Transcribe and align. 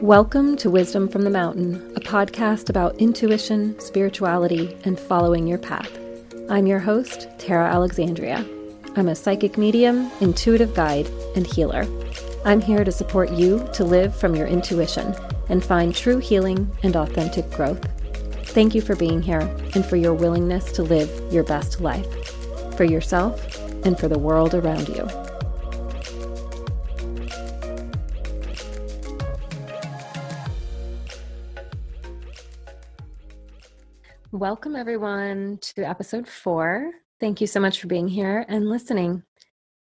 Welcome 0.00 0.56
to 0.56 0.70
Wisdom 0.70 1.08
from 1.08 1.24
the 1.24 1.30
Mountain, 1.30 1.74
a 1.94 2.00
podcast 2.00 2.70
about 2.70 2.96
intuition, 2.96 3.78
spirituality, 3.78 4.74
and 4.84 4.98
following 4.98 5.46
your 5.46 5.58
path. 5.58 5.90
I'm 6.48 6.66
your 6.66 6.78
host, 6.78 7.28
Tara 7.38 7.66
Alexandria. 7.66 8.42
I'm 8.96 9.08
a 9.08 9.14
psychic 9.14 9.58
medium, 9.58 10.10
intuitive 10.22 10.72
guide, 10.74 11.06
and 11.36 11.46
healer. 11.46 11.86
I'm 12.46 12.62
here 12.62 12.82
to 12.82 12.90
support 12.90 13.30
you 13.32 13.68
to 13.74 13.84
live 13.84 14.16
from 14.16 14.34
your 14.34 14.46
intuition 14.46 15.14
and 15.50 15.62
find 15.62 15.94
true 15.94 16.16
healing 16.16 16.74
and 16.82 16.96
authentic 16.96 17.50
growth. 17.50 17.86
Thank 18.48 18.74
you 18.74 18.80
for 18.80 18.96
being 18.96 19.20
here 19.20 19.54
and 19.74 19.84
for 19.84 19.96
your 19.96 20.14
willingness 20.14 20.72
to 20.72 20.82
live 20.82 21.10
your 21.30 21.44
best 21.44 21.82
life 21.82 22.08
for 22.74 22.84
yourself 22.84 23.54
and 23.84 23.98
for 23.98 24.08
the 24.08 24.18
world 24.18 24.54
around 24.54 24.88
you. 24.88 25.29
Welcome, 34.40 34.74
everyone, 34.74 35.58
to 35.60 35.82
episode 35.82 36.26
four. 36.26 36.92
Thank 37.20 37.42
you 37.42 37.46
so 37.46 37.60
much 37.60 37.78
for 37.78 37.88
being 37.88 38.08
here 38.08 38.46
and 38.48 38.70
listening. 38.70 39.22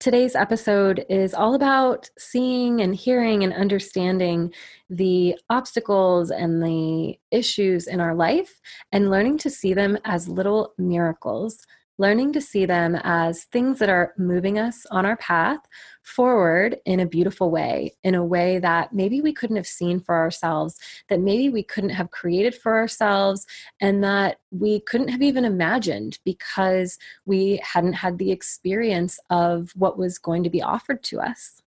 Today's 0.01 0.35
episode 0.35 1.05
is 1.09 1.33
all 1.33 1.55
about 1.55 2.09
seeing 2.19 2.81
and 2.81 2.93
hearing 2.93 3.45
and 3.45 3.53
understanding 3.53 4.53
the 4.89 5.37
obstacles 5.49 6.31
and 6.31 6.61
the 6.61 7.17
issues 7.31 7.87
in 7.87 8.01
our 8.01 8.13
life 8.13 8.59
and 8.91 9.09
learning 9.09 9.37
to 9.37 9.49
see 9.49 9.73
them 9.73 9.97
as 10.03 10.27
little 10.27 10.73
miracles 10.77 11.65
learning 12.01 12.33
to 12.33 12.41
see 12.41 12.65
them 12.65 12.95
as 13.03 13.43
things 13.43 13.77
that 13.77 13.87
are 13.87 14.13
moving 14.17 14.57
us 14.57 14.87
on 14.87 15.05
our 15.05 15.15
path 15.17 15.59
forward 16.01 16.77
in 16.85 16.99
a 16.99 17.05
beautiful 17.05 17.51
way, 17.51 17.93
in 18.03 18.15
a 18.15 18.26
way 18.26 18.57
that 18.57 18.91
maybe 18.91 19.21
we 19.21 19.31
couldn't 19.31 19.55
have 19.55 19.67
seen 19.67 19.99
for 19.99 20.15
ourselves, 20.15 20.79
that 21.09 21.20
maybe 21.20 21.48
we 21.48 21.61
couldn't 21.61 21.91
have 21.91 22.09
created 22.09 22.55
for 22.55 22.76
ourselves, 22.76 23.45
and 23.79 24.03
that 24.03 24.39
we 24.49 24.79
couldn't 24.79 25.09
have 25.09 25.21
even 25.21 25.45
imagined 25.45 26.17
because 26.26 26.98
we 27.26 27.61
hadn't 27.63 27.93
had 27.93 28.17
the 28.17 28.31
experience 28.31 29.20
of 29.29 29.70
what 29.76 29.99
was 29.99 30.17
going 30.17 30.43
to 30.43 30.49
be 30.49 30.61
offered 30.61 31.04
to 31.04 31.21
us. 31.21 31.61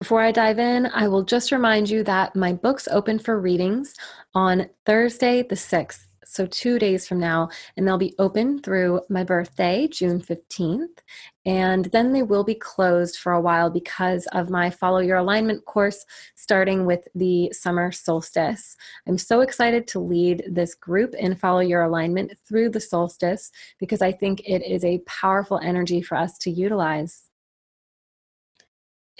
Before 0.00 0.20
I 0.20 0.32
dive 0.32 0.58
in, 0.58 0.86
I 0.86 1.08
will 1.08 1.24
just 1.24 1.50
remind 1.50 1.88
you 1.88 2.04
that 2.04 2.36
my 2.36 2.52
book's 2.52 2.88
open 2.88 3.18
for 3.18 3.40
readings 3.40 3.94
on 4.34 4.68
Thursday, 4.84 5.42
the 5.42 5.54
6th 5.54 6.09
so 6.30 6.46
two 6.46 6.78
days 6.78 7.08
from 7.08 7.18
now, 7.18 7.48
and 7.76 7.86
they'll 7.86 7.98
be 7.98 8.14
open 8.18 8.62
through 8.62 9.00
my 9.08 9.24
birthday, 9.24 9.88
June 9.88 10.20
15th. 10.20 10.98
And 11.44 11.86
then 11.86 12.12
they 12.12 12.22
will 12.22 12.44
be 12.44 12.54
closed 12.54 13.16
for 13.16 13.32
a 13.32 13.40
while 13.40 13.70
because 13.70 14.26
of 14.32 14.50
my 14.50 14.70
Follow 14.70 14.98
Your 14.98 15.16
Alignment 15.16 15.64
course 15.64 16.04
starting 16.36 16.84
with 16.84 17.08
the 17.14 17.50
summer 17.52 17.90
solstice. 17.90 18.76
I'm 19.08 19.18
so 19.18 19.40
excited 19.40 19.88
to 19.88 20.00
lead 20.00 20.44
this 20.48 20.74
group 20.74 21.14
in 21.14 21.34
Follow 21.34 21.60
Your 21.60 21.82
Alignment 21.82 22.32
through 22.46 22.70
the 22.70 22.80
solstice 22.80 23.50
because 23.78 24.02
I 24.02 24.12
think 24.12 24.40
it 24.46 24.62
is 24.62 24.84
a 24.84 25.02
powerful 25.06 25.58
energy 25.58 26.02
for 26.02 26.16
us 26.16 26.38
to 26.38 26.50
utilize. 26.50 27.29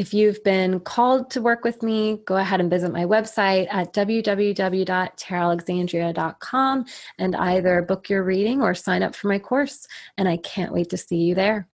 If 0.00 0.12
you've 0.14 0.42
been 0.42 0.80
called 0.80 1.30
to 1.32 1.42
work 1.42 1.62
with 1.62 1.82
me, 1.82 2.20
go 2.24 2.38
ahead 2.38 2.58
and 2.58 2.70
visit 2.70 2.90
my 2.90 3.04
website 3.04 3.66
at 3.70 3.92
www.taraalexandria.com 3.92 6.84
and 7.18 7.36
either 7.36 7.82
book 7.82 8.08
your 8.08 8.24
reading 8.24 8.62
or 8.62 8.74
sign 8.74 9.02
up 9.02 9.14
for 9.14 9.28
my 9.28 9.38
course. 9.38 9.86
And 10.16 10.26
I 10.26 10.38
can't 10.38 10.72
wait 10.72 10.88
to 10.88 10.96
see 10.96 11.16
you 11.16 11.34
there. 11.34 11.68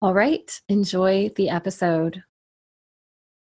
All 0.00 0.14
right, 0.14 0.48
enjoy 0.68 1.32
the 1.34 1.48
episode. 1.48 2.22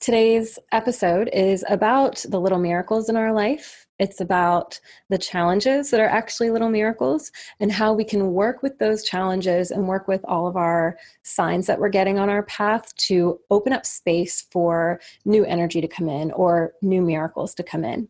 Today's 0.10 0.58
episode 0.72 1.30
is 1.34 1.64
about 1.70 2.26
the 2.28 2.42
little 2.42 2.58
miracles 2.58 3.10
in 3.10 3.16
our 3.16 3.32
life. 3.32 3.86
It's 4.00 4.20
about 4.20 4.80
the 5.10 5.20
challenges 5.20 5.92
that 5.92 6.00
are 6.00 6.10
actually 6.10 6.50
little 6.50 6.72
miracles 6.72 7.32
and 7.60 7.72
how 7.72 7.94
we 7.94 8.04
can 8.04 8.34
work 8.34 8.64
with 8.64 8.80
those 8.80 9.04
challenges 9.04 9.70
and 9.70 9.88
work 9.88 10.08
with 10.08 10.22
all 10.24 10.48
of 10.48 10.58
our 10.58 10.98
signs 11.22 11.68
that 11.68 11.80
we're 11.80 11.90
getting 11.90 12.18
on 12.18 12.28
our 12.28 12.42
path 12.42 12.92
to 12.96 13.40
open 13.52 13.72
up 13.72 13.86
space 13.86 14.48
for 14.50 15.00
new 15.26 15.46
energy 15.46 15.80
to 15.80 15.88
come 15.88 16.10
in 16.10 16.32
or 16.32 16.74
new 16.82 17.04
miracles 17.04 17.54
to 17.54 17.62
come 17.62 17.86
in. 17.86 18.08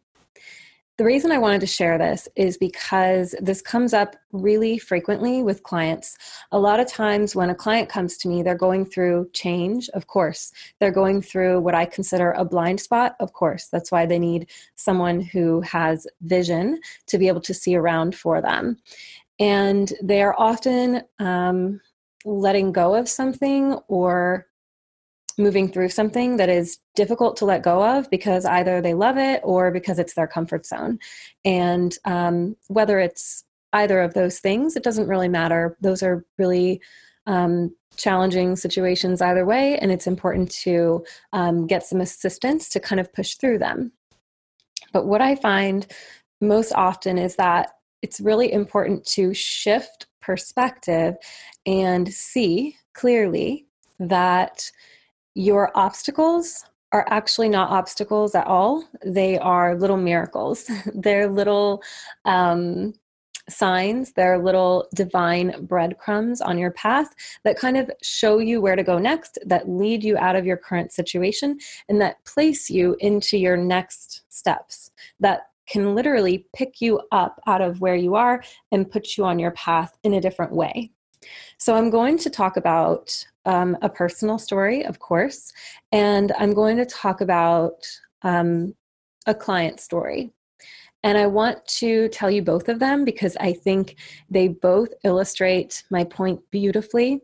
The 1.00 1.06
reason 1.06 1.32
I 1.32 1.38
wanted 1.38 1.62
to 1.62 1.66
share 1.66 1.98
this 1.98 2.28
is 2.36 2.58
because 2.58 3.34
this 3.40 3.62
comes 3.62 3.94
up 3.94 4.18
really 4.34 4.78
frequently 4.78 5.42
with 5.42 5.64
clients. 5.64 6.18
A 6.52 6.60
lot 6.60 6.82
of 6.82 6.88
times, 6.88 7.38
when 7.38 7.50
a 7.50 7.56
client 7.56 7.88
comes 7.88 8.18
to 8.18 8.28
me, 8.28 8.44
they're 8.44 8.54
going 8.54 8.84
through 8.86 9.30
change, 9.32 9.88
of 9.94 10.08
course. 10.08 10.52
They're 10.82 10.92
going 10.92 11.22
through 11.22 11.62
what 11.62 11.74
I 11.74 11.86
consider 11.86 12.34
a 12.34 12.44
blind 12.44 12.82
spot, 12.82 13.16
of 13.22 13.32
course. 13.32 13.68
That's 13.68 13.94
why 13.94 14.08
they 14.08 14.20
need 14.20 14.50
someone 14.76 15.22
who 15.22 15.62
has 15.62 16.06
vision 16.24 16.82
to 17.08 17.18
be 17.18 17.30
able 17.30 17.42
to 17.44 17.54
see 17.54 17.78
around 17.78 18.14
for 18.14 18.42
them. 18.42 18.76
And 19.40 19.94
they 20.04 20.22
are 20.22 20.36
often 20.38 21.04
um, 21.18 21.80
letting 22.26 22.74
go 22.74 22.94
of 22.96 23.08
something 23.08 23.80
or 23.88 24.49
moving 25.40 25.72
through 25.72 25.90
something 25.90 26.38
that 26.38 26.50
is 26.50 26.78
difficult 26.96 27.38
to 27.38 27.46
let 27.46 27.64
go 27.64 27.84
of 27.98 28.10
because 28.10 28.46
either 28.46 28.82
they 28.82 28.94
love 28.94 29.18
it 29.18 29.40
or 29.44 29.72
because 29.72 29.98
it's 29.98 30.14
their 30.14 30.28
comfort 30.28 30.66
zone. 30.66 31.00
And 31.46 31.98
um, 32.06 32.58
whether 32.68 33.00
it's 33.00 33.46
either 33.74 34.02
of 34.02 34.14
those 34.14 34.40
things, 34.40 34.76
it 34.76 34.84
doesn't 34.84 35.08
really 35.08 35.30
matter. 35.30 35.78
Those 35.82 36.04
are 36.04 36.26
really 36.38 36.82
um, 37.26 37.74
challenging 37.96 38.56
situations 38.56 39.22
either 39.22 39.46
way, 39.46 39.78
and 39.78 39.92
it's 39.92 40.08
important 40.08 40.52
to 40.52 41.06
um, 41.34 41.68
get 41.68 41.84
some 41.84 42.02
assistance 42.02 42.68
to 42.70 42.80
kind 42.80 43.00
of 43.00 43.14
push 43.14 43.36
through 43.36 43.60
them. 43.60 43.92
But 44.92 45.06
what 45.06 45.22
I 45.22 45.36
find 45.36 45.88
most 46.42 46.74
often 46.74 47.18
is 47.18 47.36
that 47.38 47.72
it's 48.02 48.20
really 48.20 48.52
important 48.52 49.06
to 49.06 49.34
shift 49.34 50.08
perspective 50.22 51.16
and 51.66 52.12
see 52.12 52.78
clearly 52.94 53.68
that 54.00 54.72
your 55.40 55.72
obstacles 55.74 56.66
are 56.92 57.06
actually 57.08 57.48
not 57.48 57.70
obstacles 57.70 58.36
at 58.36 58.46
all. 58.46 58.84
They 59.06 59.38
are 59.38 59.78
little 59.78 59.96
miracles. 59.96 60.70
They're 60.94 61.30
little 61.30 61.82
um, 62.26 62.94
signs, 63.48 64.14
they're 64.14 64.38
little 64.38 64.88
divine 64.94 65.66
breadcrumbs 65.66 66.40
on 66.40 66.60
your 66.60 66.70
path 66.70 67.08
that 67.44 67.58
kind 67.58 67.78
of 67.78 67.90
show 68.04 68.38
you 68.38 68.62
where 68.62 68.76
to 68.76 68.84
go 68.84 69.00
next, 69.00 69.40
that 69.44 69.68
lead 69.68 70.04
you 70.04 70.16
out 70.18 70.36
of 70.36 70.46
your 70.46 70.58
current 70.58 70.92
situation, 70.92 71.58
and 71.88 72.00
that 72.00 72.24
place 72.26 72.70
you 72.70 72.96
into 73.00 73.40
your 73.40 73.58
next 73.58 74.22
steps, 74.30 74.92
that 75.20 75.48
can 75.68 75.96
literally 75.96 76.46
pick 76.56 76.80
you 76.80 77.02
up 77.12 77.42
out 77.48 77.62
of 77.62 77.82
where 77.82 77.96
you 77.96 78.14
are 78.14 78.44
and 78.72 78.92
put 78.92 79.18
you 79.18 79.26
on 79.26 79.40
your 79.40 79.52
path 79.52 79.98
in 80.04 80.14
a 80.14 80.22
different 80.22 80.52
way. 80.52 80.92
So, 81.58 81.76
I'm 81.76 81.90
going 81.90 82.18
to 82.20 82.30
talk 82.30 82.58
about 82.58 83.26
um, 83.46 83.78
a 83.82 83.90
personal 83.90 84.38
story, 84.38 84.86
of 84.86 85.00
course, 85.00 85.52
and 85.92 86.32
I'm 86.38 86.54
going 86.54 86.78
to 86.78 86.86
talk 86.86 87.22
about 87.22 87.86
um, 88.22 88.76
a 89.26 89.34
client 89.34 89.80
story. 89.80 90.32
And 91.04 91.18
I 91.18 91.28
want 91.28 91.66
to 91.80 92.10
tell 92.10 92.30
you 92.30 92.42
both 92.42 92.68
of 92.68 92.80
them 92.80 93.06
because 93.06 93.38
I 93.40 93.54
think 93.54 93.96
they 94.30 94.50
both 94.50 94.90
illustrate 95.06 95.84
my 95.90 96.04
point 96.04 96.42
beautifully. 96.52 97.22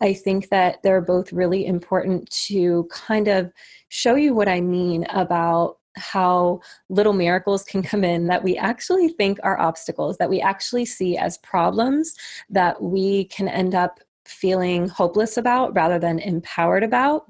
I 0.00 0.14
think 0.14 0.48
that 0.48 0.82
they're 0.82 1.02
both 1.02 1.32
really 1.32 1.66
important 1.66 2.30
to 2.46 2.88
kind 2.90 3.28
of 3.28 3.52
show 3.88 4.14
you 4.14 4.34
what 4.34 4.48
I 4.48 4.62
mean 4.62 5.04
about 5.10 5.76
how 5.98 6.60
little 6.88 7.12
miracles 7.12 7.64
can 7.64 7.82
come 7.82 8.04
in 8.04 8.26
that 8.28 8.42
we 8.42 8.56
actually 8.56 9.08
think 9.08 9.38
are 9.42 9.60
obstacles, 9.60 10.16
that 10.18 10.30
we 10.30 10.40
actually 10.40 10.84
see 10.84 11.16
as 11.16 11.38
problems 11.38 12.14
that 12.50 12.82
we 12.82 13.24
can 13.26 13.48
end 13.48 13.74
up 13.74 14.00
feeling 14.24 14.88
hopeless 14.88 15.36
about 15.36 15.74
rather 15.74 15.98
than 15.98 16.18
empowered 16.18 16.82
about. 16.82 17.26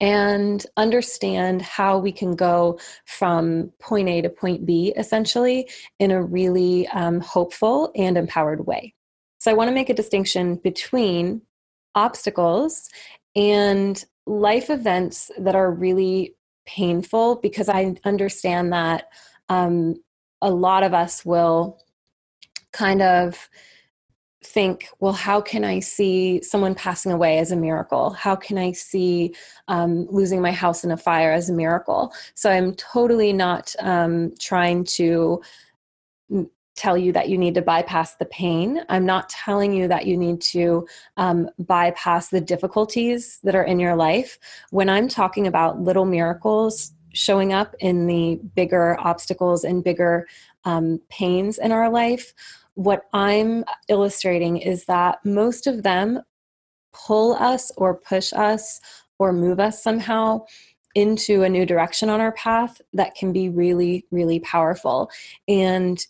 And 0.00 0.66
understand 0.76 1.62
how 1.62 1.98
we 1.98 2.10
can 2.10 2.34
go 2.34 2.80
from 3.06 3.72
point 3.78 4.08
A 4.08 4.20
to 4.22 4.28
point 4.28 4.66
B 4.66 4.92
essentially 4.96 5.70
in 6.00 6.10
a 6.10 6.20
really 6.20 6.88
um, 6.88 7.20
hopeful 7.20 7.92
and 7.94 8.18
empowered 8.18 8.66
way. 8.66 8.94
So, 9.38 9.52
I 9.52 9.54
want 9.54 9.68
to 9.68 9.74
make 9.74 9.90
a 9.90 9.94
distinction 9.94 10.56
between 10.56 11.42
obstacles 11.94 12.88
and 13.36 14.04
life 14.26 14.70
events 14.70 15.30
that 15.38 15.54
are 15.54 15.70
really 15.70 16.34
painful 16.66 17.36
because 17.36 17.68
I 17.68 17.96
understand 18.04 18.72
that 18.72 19.08
um, 19.48 19.96
a 20.40 20.50
lot 20.50 20.82
of 20.82 20.94
us 20.94 21.24
will 21.24 21.78
kind 22.72 23.02
of 23.02 23.48
think, 24.44 24.88
well, 24.98 25.12
how 25.12 25.40
can 25.40 25.64
I 25.64 25.78
see 25.78 26.42
someone 26.42 26.74
passing 26.74 27.12
away 27.12 27.38
as 27.38 27.52
a 27.52 27.56
miracle? 27.56 28.10
How 28.10 28.34
can 28.34 28.58
I 28.58 28.72
see 28.72 29.34
um, 29.68 30.06
losing 30.10 30.42
my 30.42 30.50
house 30.50 30.84
in 30.84 30.90
a 30.90 30.96
fire 30.96 31.32
as 31.32 31.48
a 31.48 31.52
miracle? 31.52 32.12
So 32.34 32.50
I'm 32.50 32.74
totally 32.74 33.32
not 33.32 33.74
um, 33.78 34.32
trying 34.40 34.84
to 34.84 35.42
tell 36.82 36.98
you 36.98 37.12
that 37.12 37.28
you 37.28 37.38
need 37.38 37.54
to 37.54 37.62
bypass 37.62 38.16
the 38.16 38.24
pain. 38.24 38.82
I'm 38.88 39.06
not 39.06 39.28
telling 39.28 39.72
you 39.72 39.86
that 39.86 40.06
you 40.06 40.16
need 40.16 40.40
to 40.56 40.86
um, 41.16 41.48
bypass 41.58 42.28
the 42.28 42.40
difficulties 42.40 43.38
that 43.44 43.54
are 43.54 43.62
in 43.62 43.78
your 43.78 43.94
life. 43.94 44.38
When 44.70 44.88
I'm 44.88 45.06
talking 45.06 45.46
about 45.46 45.80
little 45.80 46.04
miracles, 46.04 46.92
showing 47.14 47.52
up 47.52 47.76
in 47.78 48.06
the 48.06 48.40
bigger 48.56 48.96
obstacles 48.98 49.62
and 49.62 49.84
bigger 49.84 50.26
um, 50.64 51.00
pains 51.08 51.58
in 51.58 51.70
our 51.70 51.88
life, 51.88 52.34
what 52.74 53.02
I'm 53.12 53.64
illustrating 53.88 54.56
is 54.56 54.86
that 54.86 55.24
most 55.24 55.66
of 55.68 55.84
them 55.84 56.22
pull 56.92 57.34
us 57.34 57.70
or 57.76 57.94
push 57.94 58.32
us 58.32 58.80
or 59.18 59.32
move 59.32 59.60
us 59.60 59.82
somehow 59.82 60.44
into 60.94 61.42
a 61.42 61.48
new 61.48 61.64
direction 61.64 62.10
on 62.10 62.20
our 62.20 62.32
path 62.32 62.80
that 62.92 63.14
can 63.14 63.32
be 63.32 63.48
really, 63.48 64.04
really 64.10 64.40
powerful. 64.40 65.10
And 65.46 66.04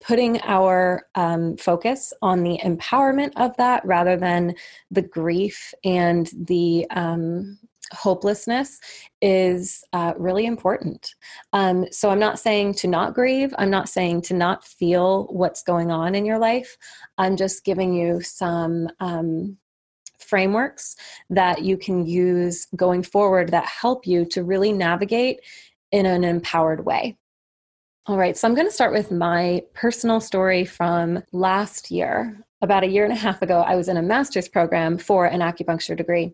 putting 0.00 0.40
our 0.42 1.06
um, 1.14 1.56
focus 1.56 2.12
on 2.22 2.42
the 2.42 2.58
empowerment 2.64 3.32
of 3.36 3.56
that 3.58 3.84
rather 3.84 4.16
than 4.16 4.54
the 4.90 5.02
grief 5.02 5.74
and 5.84 6.30
the 6.34 6.86
um, 6.90 7.58
hopelessness 7.92 8.78
is 9.20 9.82
uh, 9.92 10.14
really 10.16 10.46
important. 10.46 11.14
Um, 11.52 11.86
so 11.90 12.10
I'm 12.10 12.18
not 12.18 12.38
saying 12.38 12.74
to 12.74 12.88
not 12.88 13.14
grieve, 13.14 13.54
I'm 13.58 13.70
not 13.70 13.88
saying 13.88 14.22
to 14.22 14.34
not 14.34 14.64
feel 14.64 15.26
what's 15.26 15.62
going 15.62 15.90
on 15.90 16.14
in 16.14 16.24
your 16.24 16.38
life. 16.38 16.76
I'm 17.18 17.36
just 17.36 17.64
giving 17.64 17.92
you 17.94 18.20
some 18.20 18.88
um, 19.00 19.56
frameworks 20.18 20.96
that 21.30 21.62
you 21.62 21.76
can 21.76 22.06
use 22.06 22.66
going 22.76 23.02
forward 23.02 23.50
that 23.50 23.66
help 23.66 24.06
you 24.06 24.24
to 24.26 24.44
really 24.44 24.72
navigate 24.72 25.40
in 25.90 26.06
an 26.06 26.24
empowered 26.24 26.84
way. 26.84 27.16
All 28.06 28.16
right, 28.16 28.34
so 28.34 28.48
I'm 28.48 28.54
going 28.54 28.66
to 28.66 28.72
start 28.72 28.92
with 28.94 29.10
my 29.12 29.62
personal 29.74 30.20
story 30.20 30.64
from 30.64 31.22
last 31.32 31.90
year. 31.90 32.42
About 32.62 32.82
a 32.82 32.88
year 32.88 33.04
and 33.04 33.12
a 33.12 33.16
half 33.16 33.42
ago, 33.42 33.60
I 33.60 33.76
was 33.76 33.88
in 33.88 33.98
a 33.98 34.02
master's 34.02 34.48
program 34.48 34.96
for 34.96 35.26
an 35.26 35.40
acupuncture 35.40 35.94
degree. 35.94 36.32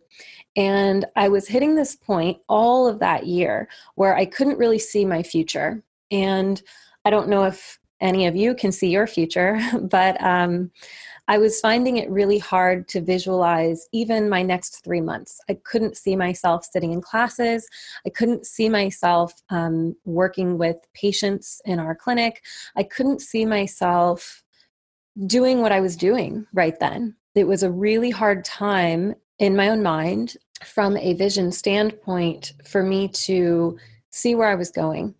And 0.54 1.04
I 1.16 1.28
was 1.28 1.48
hitting 1.48 1.74
this 1.74 1.96
point 1.96 2.38
all 2.48 2.86
of 2.86 3.00
that 3.00 3.26
year 3.26 3.68
where 3.96 4.16
I 4.16 4.26
couldn't 4.26 4.58
really 4.58 4.78
see 4.78 5.04
my 5.04 5.24
future. 5.24 5.82
And 6.12 6.62
I 7.04 7.10
don't 7.10 7.28
know 7.28 7.44
if 7.44 7.80
any 8.00 8.26
of 8.26 8.36
you 8.36 8.54
can 8.54 8.72
see 8.72 8.88
your 8.88 9.06
future, 9.06 9.58
but 9.82 10.22
um, 10.22 10.70
I 11.28 11.38
was 11.38 11.60
finding 11.60 11.96
it 11.96 12.08
really 12.08 12.38
hard 12.38 12.86
to 12.88 13.00
visualize 13.00 13.88
even 13.92 14.28
my 14.28 14.42
next 14.42 14.84
three 14.84 15.00
months. 15.00 15.40
I 15.48 15.58
couldn't 15.64 15.96
see 15.96 16.14
myself 16.14 16.64
sitting 16.64 16.92
in 16.92 17.00
classes. 17.00 17.68
I 18.06 18.10
couldn't 18.10 18.46
see 18.46 18.68
myself 18.68 19.32
um, 19.50 19.96
working 20.04 20.56
with 20.56 20.76
patients 20.94 21.60
in 21.64 21.80
our 21.80 21.96
clinic. 21.96 22.44
I 22.76 22.84
couldn't 22.84 23.22
see 23.22 23.44
myself 23.44 24.44
doing 25.26 25.62
what 25.62 25.72
I 25.72 25.80
was 25.80 25.96
doing 25.96 26.46
right 26.52 26.78
then. 26.78 27.16
It 27.34 27.48
was 27.48 27.62
a 27.62 27.72
really 27.72 28.10
hard 28.10 28.44
time 28.44 29.14
in 29.38 29.56
my 29.56 29.68
own 29.68 29.82
mind 29.82 30.36
from 30.64 30.96
a 30.96 31.14
vision 31.14 31.50
standpoint 31.50 32.52
for 32.64 32.82
me 32.82 33.08
to 33.08 33.78
see 34.10 34.34
where 34.34 34.48
I 34.48 34.54
was 34.54 34.70
going. 34.70 35.14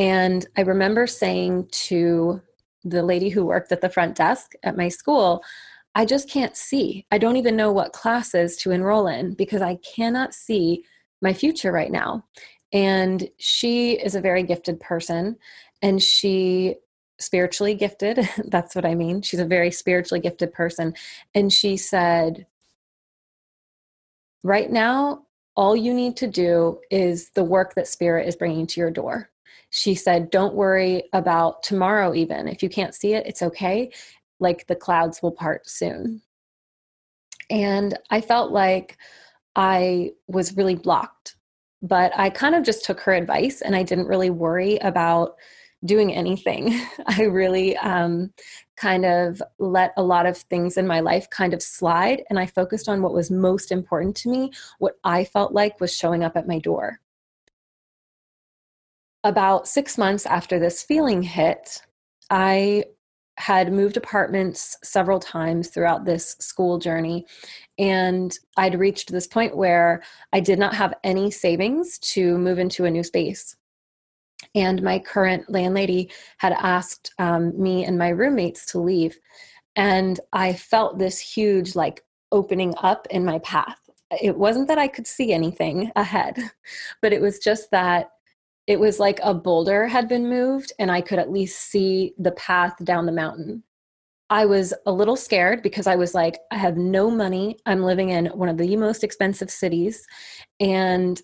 And 0.00 0.46
I 0.56 0.62
remember 0.62 1.06
saying 1.06 1.68
to 1.72 2.40
the 2.84 3.02
lady 3.02 3.28
who 3.28 3.44
worked 3.44 3.70
at 3.70 3.82
the 3.82 3.90
front 3.90 4.16
desk 4.16 4.52
at 4.62 4.74
my 4.74 4.88
school, 4.88 5.44
I 5.94 6.06
just 6.06 6.30
can't 6.30 6.56
see. 6.56 7.04
I 7.10 7.18
don't 7.18 7.36
even 7.36 7.54
know 7.54 7.70
what 7.70 7.92
classes 7.92 8.56
to 8.58 8.70
enroll 8.70 9.08
in 9.08 9.34
because 9.34 9.60
I 9.60 9.76
cannot 9.94 10.32
see 10.32 10.86
my 11.20 11.34
future 11.34 11.70
right 11.70 11.92
now. 11.92 12.24
And 12.72 13.28
she 13.36 13.92
is 13.92 14.14
a 14.14 14.22
very 14.22 14.42
gifted 14.42 14.80
person 14.80 15.36
and 15.82 16.02
she 16.02 16.76
spiritually 17.18 17.74
gifted. 17.74 18.26
That's 18.46 18.74
what 18.74 18.86
I 18.86 18.94
mean. 18.94 19.20
She's 19.20 19.40
a 19.40 19.44
very 19.44 19.70
spiritually 19.70 20.22
gifted 20.22 20.54
person. 20.54 20.94
And 21.34 21.52
she 21.52 21.76
said, 21.76 22.46
Right 24.42 24.70
now, 24.70 25.26
all 25.56 25.76
you 25.76 25.92
need 25.92 26.16
to 26.18 26.26
do 26.26 26.78
is 26.90 27.28
the 27.34 27.44
work 27.44 27.74
that 27.74 27.86
spirit 27.86 28.26
is 28.26 28.36
bringing 28.36 28.66
to 28.68 28.80
your 28.80 28.90
door 28.90 29.30
she 29.70 29.94
said, 29.94 30.30
Don't 30.30 30.54
worry 30.54 31.04
about 31.12 31.62
tomorrow, 31.62 32.14
even. 32.14 32.48
If 32.48 32.62
you 32.62 32.68
can't 32.68 32.94
see 32.94 33.14
it, 33.14 33.26
it's 33.26 33.42
okay. 33.42 33.92
Like 34.40 34.66
the 34.66 34.76
clouds 34.76 35.22
will 35.22 35.32
part 35.32 35.68
soon. 35.68 36.22
And 37.48 37.98
I 38.10 38.20
felt 38.20 38.52
like 38.52 38.98
I 39.56 40.12
was 40.26 40.56
really 40.56 40.74
blocked. 40.74 41.36
But 41.82 42.12
I 42.14 42.30
kind 42.30 42.54
of 42.54 42.64
just 42.64 42.84
took 42.84 43.00
her 43.00 43.12
advice 43.12 43.62
and 43.62 43.74
I 43.74 43.82
didn't 43.82 44.06
really 44.06 44.30
worry 44.30 44.76
about 44.78 45.36
doing 45.84 46.14
anything. 46.14 46.78
I 47.06 47.22
really 47.22 47.76
um, 47.78 48.32
kind 48.76 49.06
of 49.06 49.42
let 49.58 49.94
a 49.96 50.02
lot 50.02 50.26
of 50.26 50.36
things 50.36 50.76
in 50.76 50.86
my 50.86 51.00
life 51.00 51.30
kind 51.30 51.54
of 51.54 51.62
slide 51.62 52.22
and 52.28 52.38
I 52.38 52.46
focused 52.46 52.88
on 52.88 53.00
what 53.00 53.14
was 53.14 53.30
most 53.30 53.72
important 53.72 54.14
to 54.18 54.28
me, 54.28 54.52
what 54.78 54.96
I 55.04 55.24
felt 55.24 55.52
like 55.52 55.80
was 55.80 55.94
showing 55.94 56.22
up 56.22 56.36
at 56.36 56.46
my 56.46 56.58
door 56.58 57.00
about 59.24 59.68
six 59.68 59.98
months 59.98 60.26
after 60.26 60.58
this 60.58 60.82
feeling 60.82 61.22
hit, 61.22 61.82
I 62.30 62.84
had 63.40 63.72
moved 63.72 63.96
apartments 63.96 64.76
several 64.84 65.18
times 65.18 65.68
throughout 65.68 66.04
this 66.04 66.36
school 66.40 66.78
journey. 66.78 67.24
And 67.78 68.38
I'd 68.58 68.78
reached 68.78 69.10
this 69.10 69.26
point 69.26 69.56
where 69.56 70.02
I 70.32 70.40
did 70.40 70.58
not 70.58 70.74
have 70.74 70.94
any 71.04 71.30
savings 71.30 71.98
to 72.00 72.36
move 72.36 72.58
into 72.58 72.84
a 72.84 72.90
new 72.90 73.02
space. 73.02 73.56
And 74.54 74.82
my 74.82 74.98
current 74.98 75.48
landlady 75.48 76.10
had 76.36 76.52
asked 76.52 77.14
um, 77.18 77.58
me 77.60 77.84
and 77.84 77.96
my 77.96 78.08
roommates 78.10 78.66
to 78.66 78.78
leave. 78.78 79.18
And 79.74 80.20
I 80.34 80.52
felt 80.52 80.98
this 80.98 81.18
huge, 81.18 81.74
like, 81.74 82.04
opening 82.32 82.74
up 82.82 83.06
in 83.10 83.24
my 83.24 83.38
path. 83.40 83.78
It 84.20 84.36
wasn't 84.36 84.68
that 84.68 84.78
I 84.78 84.88
could 84.88 85.06
see 85.06 85.32
anything 85.32 85.90
ahead, 85.96 86.36
but 87.02 87.12
it 87.12 87.20
was 87.20 87.38
just 87.38 87.70
that 87.70 88.10
it 88.70 88.78
was 88.78 89.00
like 89.00 89.18
a 89.24 89.34
boulder 89.34 89.88
had 89.88 90.06
been 90.06 90.28
moved 90.28 90.72
and 90.78 90.92
I 90.92 91.00
could 91.00 91.18
at 91.18 91.32
least 91.32 91.72
see 91.72 92.14
the 92.18 92.30
path 92.30 92.76
down 92.84 93.04
the 93.04 93.10
mountain. 93.10 93.64
I 94.30 94.46
was 94.46 94.72
a 94.86 94.92
little 94.92 95.16
scared 95.16 95.60
because 95.60 95.88
I 95.88 95.96
was 95.96 96.14
like, 96.14 96.38
I 96.52 96.56
have 96.56 96.76
no 96.76 97.10
money. 97.10 97.58
I'm 97.66 97.82
living 97.82 98.10
in 98.10 98.26
one 98.26 98.48
of 98.48 98.58
the 98.58 98.76
most 98.76 99.02
expensive 99.02 99.50
cities 99.50 100.06
and 100.60 101.20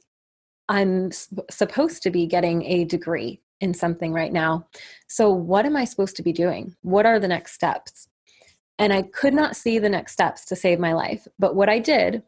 I'm 0.69 1.13
supposed 1.49 2.03
to 2.03 2.11
be 2.11 2.27
getting 2.27 2.65
a 2.65 2.85
degree 2.85 3.41
in 3.61 3.75
something 3.75 4.13
right 4.13 4.33
now. 4.33 4.67
So, 5.07 5.31
what 5.31 5.67
am 5.67 5.77
I 5.77 5.85
supposed 5.85 6.17
to 6.17 6.25
be 6.25 6.33
doing? 6.33 6.75
What 6.83 7.07
are 7.07 7.21
the 7.21 7.29
next 7.29 7.53
steps? 7.53 8.09
And 8.81 8.93
I 8.93 9.03
could 9.03 9.35
not 9.35 9.55
see 9.55 9.79
the 9.79 9.89
next 9.89 10.15
steps 10.15 10.45
to 10.47 10.57
save 10.57 10.81
my 10.81 10.95
life. 10.95 11.29
But 11.39 11.55
what 11.55 11.69
I 11.69 11.79
did 11.79 12.25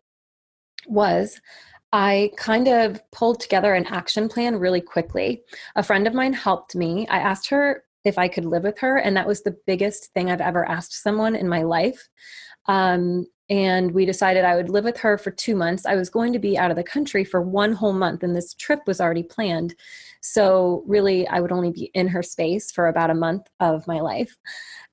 was 0.87 1.41
I 1.93 2.33
kind 2.37 2.69
of 2.69 3.01
pulled 3.13 3.41
together 3.41 3.75
an 3.75 3.87
action 3.87 4.29
plan 4.29 4.57
really 4.57 4.81
quickly. 4.81 5.43
A 5.75 5.83
friend 5.83 6.07
of 6.07 6.15
mine 6.15 6.35
helped 6.35 6.75
me. 6.75 7.07
I 7.09 7.19
asked 7.19 7.49
her 7.49 7.85
if 8.05 8.19
I 8.19 8.29
could 8.29 8.45
live 8.45 8.63
with 8.63 8.79
her, 8.81 8.99
and 8.99 9.17
that 9.17 9.27
was 9.27 9.43
the 9.43 9.57
biggest 9.67 10.13
thing 10.13 10.31
I've 10.31 10.41
ever 10.41 10.69
asked 10.69 11.03
someone 11.03 11.35
in 11.35 11.49
my 11.49 11.63
life. 11.63 12.09
Um, 12.67 13.27
and 13.51 13.93
we 13.93 14.05
decided 14.05 14.45
I 14.45 14.57
would 14.57 14.69
live 14.69 14.85
with 14.85 14.99
her 14.99 15.17
for 15.17 15.31
two 15.31 15.57
months. 15.57 15.87
I 15.87 15.95
was 15.95 16.11
going 16.11 16.35
to 16.35 16.39
be 16.39 16.59
out 16.59 16.71
of 16.71 16.77
the 16.77 16.85
country 16.85 17.25
for 17.25 17.41
one 17.41 17.73
whole 17.73 17.95
month, 17.95 18.23
and 18.23 18.37
this 18.37 18.53
trip 18.53 18.81
was 18.87 19.01
already 19.01 19.23
planned. 19.23 19.75
So, 20.21 20.85
really, 20.87 21.27
I 21.29 21.41
would 21.41 21.53
only 21.53 21.71
be 21.71 21.91
in 21.95 22.09
her 22.09 22.23
space 22.23 22.71
for 22.71 22.89
about 22.89 23.09
a 23.09 23.15
month 23.15 23.47
of 23.61 23.87
my 23.87 24.01
life 24.01 24.37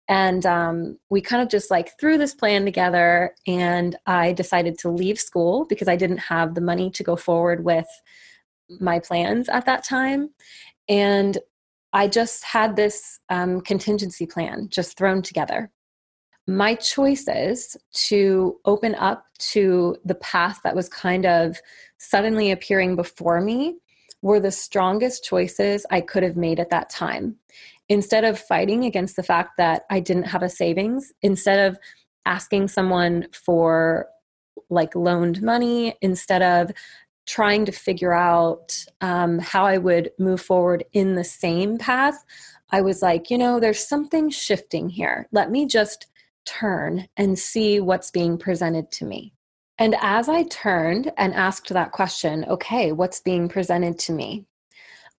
and 0.07 0.45
um, 0.45 0.99
we 1.09 1.19
kind 1.19 1.41
of 1.41 1.49
just 1.49 1.71
like 1.71 1.97
threw 1.99 2.17
this 2.17 2.35
plan 2.35 2.63
together 2.63 3.35
and 3.47 3.95
i 4.05 4.31
decided 4.33 4.77
to 4.77 4.89
leave 4.89 5.19
school 5.19 5.65
because 5.65 5.87
i 5.87 5.95
didn't 5.95 6.19
have 6.19 6.53
the 6.53 6.61
money 6.61 6.89
to 6.91 7.03
go 7.03 7.15
forward 7.15 7.63
with 7.63 7.87
my 8.79 8.99
plans 8.99 9.49
at 9.49 9.65
that 9.65 9.83
time. 9.83 10.29
And 10.89 11.37
i 11.93 12.07
just 12.07 12.43
had 12.43 12.75
this 12.75 13.19
um, 13.29 13.61
contingency 13.61 14.25
plan 14.25 14.67
just 14.69 14.97
thrown 14.97 15.21
together. 15.21 15.71
My 16.47 16.75
choices 16.75 17.75
to 18.07 18.57
open 18.65 18.93
up 18.95 19.25
to 19.53 19.97
the 20.05 20.15
path 20.15 20.59
that 20.63 20.75
was 20.75 20.89
kind 20.89 21.25
of 21.25 21.57
suddenly 21.97 22.51
appearing 22.51 22.95
before 22.95 23.41
me 23.41 23.77
were 24.21 24.39
the 24.39 24.51
strongest 24.51 25.23
choices 25.23 25.85
I 25.89 26.01
could 26.01 26.23
have 26.23 26.37
made 26.37 26.59
at 26.59 26.69
that 26.69 26.89
time 26.89 27.37
instead 27.89 28.23
of 28.23 28.39
fighting 28.39 28.85
against 28.85 29.15
the 29.15 29.23
fact 29.23 29.57
that 29.57 29.83
I 29.89 29.99
didn't 29.99 30.23
have 30.23 30.43
a 30.43 30.49
savings, 30.49 31.11
instead 31.21 31.67
of 31.67 31.77
asking 32.25 32.67
someone 32.67 33.27
for 33.31 34.07
like 34.69 34.95
loaned 34.95 35.41
money, 35.41 35.95
instead 36.01 36.41
of 36.41 36.71
trying 37.27 37.65
to 37.65 37.71
figure 37.71 38.13
out 38.13 38.85
um, 39.01 39.39
how 39.39 39.65
I 39.65 39.77
would 39.77 40.11
move 40.19 40.41
forward 40.41 40.83
in 40.93 41.15
the 41.15 41.23
same 41.23 41.77
path, 41.77 42.23
I 42.71 42.81
was 42.81 43.01
like, 43.01 43.29
you 43.29 43.37
know, 43.37 43.59
there's 43.59 43.87
something 43.87 44.29
shifting 44.29 44.89
here. 44.89 45.27
Let 45.31 45.51
me 45.51 45.65
just 45.65 46.07
turn 46.45 47.07
and 47.17 47.37
see 47.37 47.79
what's 47.79 48.11
being 48.11 48.37
presented 48.37 48.91
to 48.91 49.05
me. 49.05 49.33
And 49.77 49.95
as 50.01 50.29
I 50.29 50.43
turned 50.43 51.11
and 51.17 51.33
asked 51.33 51.69
that 51.69 51.91
question, 51.91 52.45
okay, 52.45 52.91
what's 52.91 53.19
being 53.19 53.49
presented 53.49 53.99
to 53.99 54.13
me? 54.13 54.45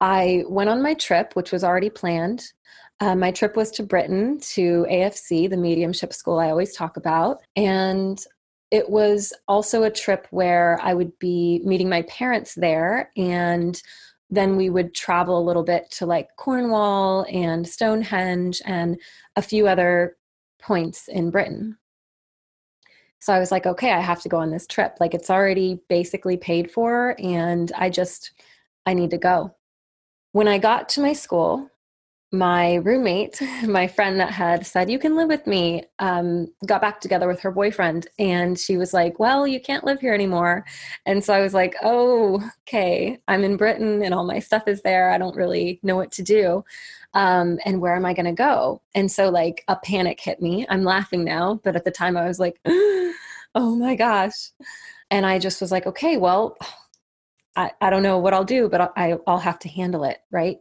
I 0.01 0.45
went 0.49 0.71
on 0.71 0.83
my 0.83 0.95
trip, 0.95 1.35
which 1.35 1.53
was 1.53 1.65
already 1.65 1.91
planned. 1.91 2.53
Uh, 3.01 3.15
my 3.15 3.31
trip 3.31 3.57
was 3.57 3.71
to 3.73 3.83
Britain 3.83 4.39
to 4.41 4.87
AFC, 4.91 5.49
the 5.49 5.57
mediumship 5.57 6.13
school 6.13 6.39
I 6.39 6.51
always 6.51 6.75
talk 6.75 6.97
about. 6.97 7.43
And 7.55 8.23
it 8.71 8.89
was 8.89 9.33
also 9.47 9.83
a 9.83 9.91
trip 9.91 10.27
where 10.31 10.79
I 10.83 10.95
would 10.95 11.19
be 11.19 11.61
meeting 11.65 11.89
my 11.89 12.03
parents 12.03 12.55
there 12.55 13.11
and 13.17 13.81
then 14.29 14.57
we 14.57 14.71
would 14.71 14.93
travel 14.93 15.39
a 15.39 15.47
little 15.47 15.63
bit 15.63 15.89
to 15.93 16.07
like 16.07 16.35
Cornwall 16.37 17.25
and 17.31 17.67
Stonehenge 17.67 18.61
and 18.65 19.01
a 19.37 19.43
few 19.43 19.69
other 19.69 20.17
points 20.61 21.07
in 21.07 21.31
Britain. 21.31 21.79
So 23.21 23.33
I 23.33 23.39
was 23.39 23.53
like, 23.53 23.67
okay, 23.67 23.93
I 23.93 24.01
have 24.01 24.21
to 24.23 24.29
go 24.29 24.39
on 24.39 24.51
this 24.51 24.67
trip. 24.67 24.97
Like 24.99 25.15
it's 25.15 25.31
already 25.31 25.81
basically 25.89 26.37
paid 26.37 26.71
for 26.71 27.15
and 27.21 27.71
I 27.77 27.89
just 27.89 28.33
I 28.85 28.95
need 28.95 29.11
to 29.11 29.19
go. 29.19 29.55
When 30.37 30.49
I 30.49 30.59
got 30.59 30.91
to 30.91 31.01
my 31.01 31.15
school, 31.15 31.71
my 32.31 32.75
roommate, 32.75 33.41
my 33.67 33.87
friend 33.87 34.21
that 34.21 34.33
had 34.33 34.67
said, 34.67 34.91
You 34.91 34.99
can 34.99 35.17
live 35.17 35.29
with 35.29 35.47
me, 35.47 35.85
um, 35.99 36.53
got 36.67 36.83
back 36.83 37.01
together 37.01 37.27
with 37.27 37.41
her 37.41 37.51
boyfriend. 37.51 38.07
And 38.19 38.59
she 38.59 38.77
was 38.77 38.93
like, 38.93 39.19
Well, 39.19 39.47
you 39.47 39.59
can't 39.59 39.85
live 39.85 39.99
here 39.99 40.13
anymore. 40.13 40.67
And 41.07 41.25
so 41.25 41.33
I 41.33 41.41
was 41.41 41.55
like, 41.55 41.75
Oh, 41.83 42.47
okay. 42.69 43.19
I'm 43.27 43.45
in 43.45 43.57
Britain 43.57 44.03
and 44.03 44.13
all 44.13 44.27
my 44.27 44.39
stuff 44.39 44.69
is 44.69 44.83
there. 44.83 45.11
I 45.11 45.17
don't 45.17 45.35
really 45.35 45.81
know 45.83 45.97
what 45.97 46.13
to 46.13 46.23
do. 46.23 46.63
Um, 47.15 47.59
and 47.65 47.81
where 47.81 47.97
am 47.97 48.05
I 48.05 48.13
going 48.13 48.27
to 48.27 48.33
go? 48.33 48.83
And 48.95 49.11
so, 49.11 49.31
like, 49.31 49.65
a 49.69 49.77
panic 49.77 50.21
hit 50.21 50.43
me. 50.43 50.67
I'm 50.69 50.85
laughing 50.85 51.25
now, 51.25 51.63
but 51.65 51.77
at 51.77 51.87
the 51.87 51.91
time 51.91 52.15
I 52.15 52.27
was 52.27 52.39
like, 52.39 52.61
Oh 52.67 53.75
my 53.75 53.97
gosh. 53.97 54.51
And 55.11 55.25
I 55.25 55.39
just 55.39 55.63
was 55.63 55.73
like, 55.73 55.87
Okay, 55.87 56.19
well, 56.19 56.59
I, 57.57 57.73
I 57.81 57.91
don't 57.91 58.03
know 58.03 58.19
what 58.19 58.35
I'll 58.35 58.45
do, 58.45 58.69
but 58.69 58.93
I, 58.97 59.17
I'll 59.27 59.39
have 59.39 59.59
to 59.61 59.69
handle 59.69 60.05
it. 60.05 60.19
Right. 60.31 60.59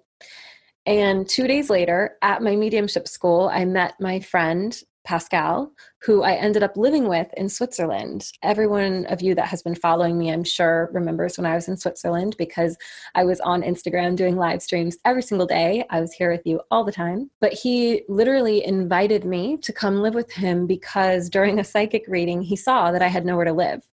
And 0.85 1.27
two 1.27 1.47
days 1.47 1.69
later, 1.69 2.17
at 2.21 2.43
my 2.43 2.55
mediumship 2.55 3.07
school, 3.07 3.49
I 3.51 3.65
met 3.65 3.95
my 3.99 4.19
friend 4.19 4.79
Pascal, 5.05 5.71
who 6.03 6.23
I 6.23 6.33
ended 6.33 6.63
up 6.63 6.75
living 6.75 7.07
with 7.07 7.27
in 7.37 7.47
Switzerland. 7.47 8.31
Everyone 8.43 9.05
of 9.05 9.21
you 9.21 9.35
that 9.35 9.47
has 9.47 9.61
been 9.61 9.75
following 9.75 10.17
me, 10.17 10.31
I'm 10.31 10.43
sure, 10.43 10.89
remembers 10.91 11.37
when 11.37 11.45
I 11.45 11.55
was 11.55 11.67
in 11.67 11.77
Switzerland 11.77 12.35
because 12.37 12.75
I 13.13 13.23
was 13.23 13.39
on 13.39 13.61
Instagram 13.61 14.15
doing 14.15 14.35
live 14.35 14.61
streams 14.61 14.97
every 15.05 15.21
single 15.21 15.47
day. 15.47 15.85
I 15.89 16.01
was 16.01 16.11
here 16.11 16.31
with 16.31 16.41
you 16.45 16.59
all 16.71 16.83
the 16.83 16.91
time. 16.91 17.29
But 17.39 17.53
he 17.53 18.03
literally 18.09 18.65
invited 18.65 19.25
me 19.25 19.57
to 19.57 19.71
come 19.71 20.01
live 20.01 20.15
with 20.15 20.31
him 20.31 20.67
because 20.67 21.29
during 21.29 21.59
a 21.59 21.63
psychic 21.63 22.05
reading, 22.07 22.41
he 22.41 22.55
saw 22.55 22.91
that 22.91 23.03
I 23.03 23.07
had 23.07 23.25
nowhere 23.25 23.45
to 23.45 23.53
live. 23.53 23.87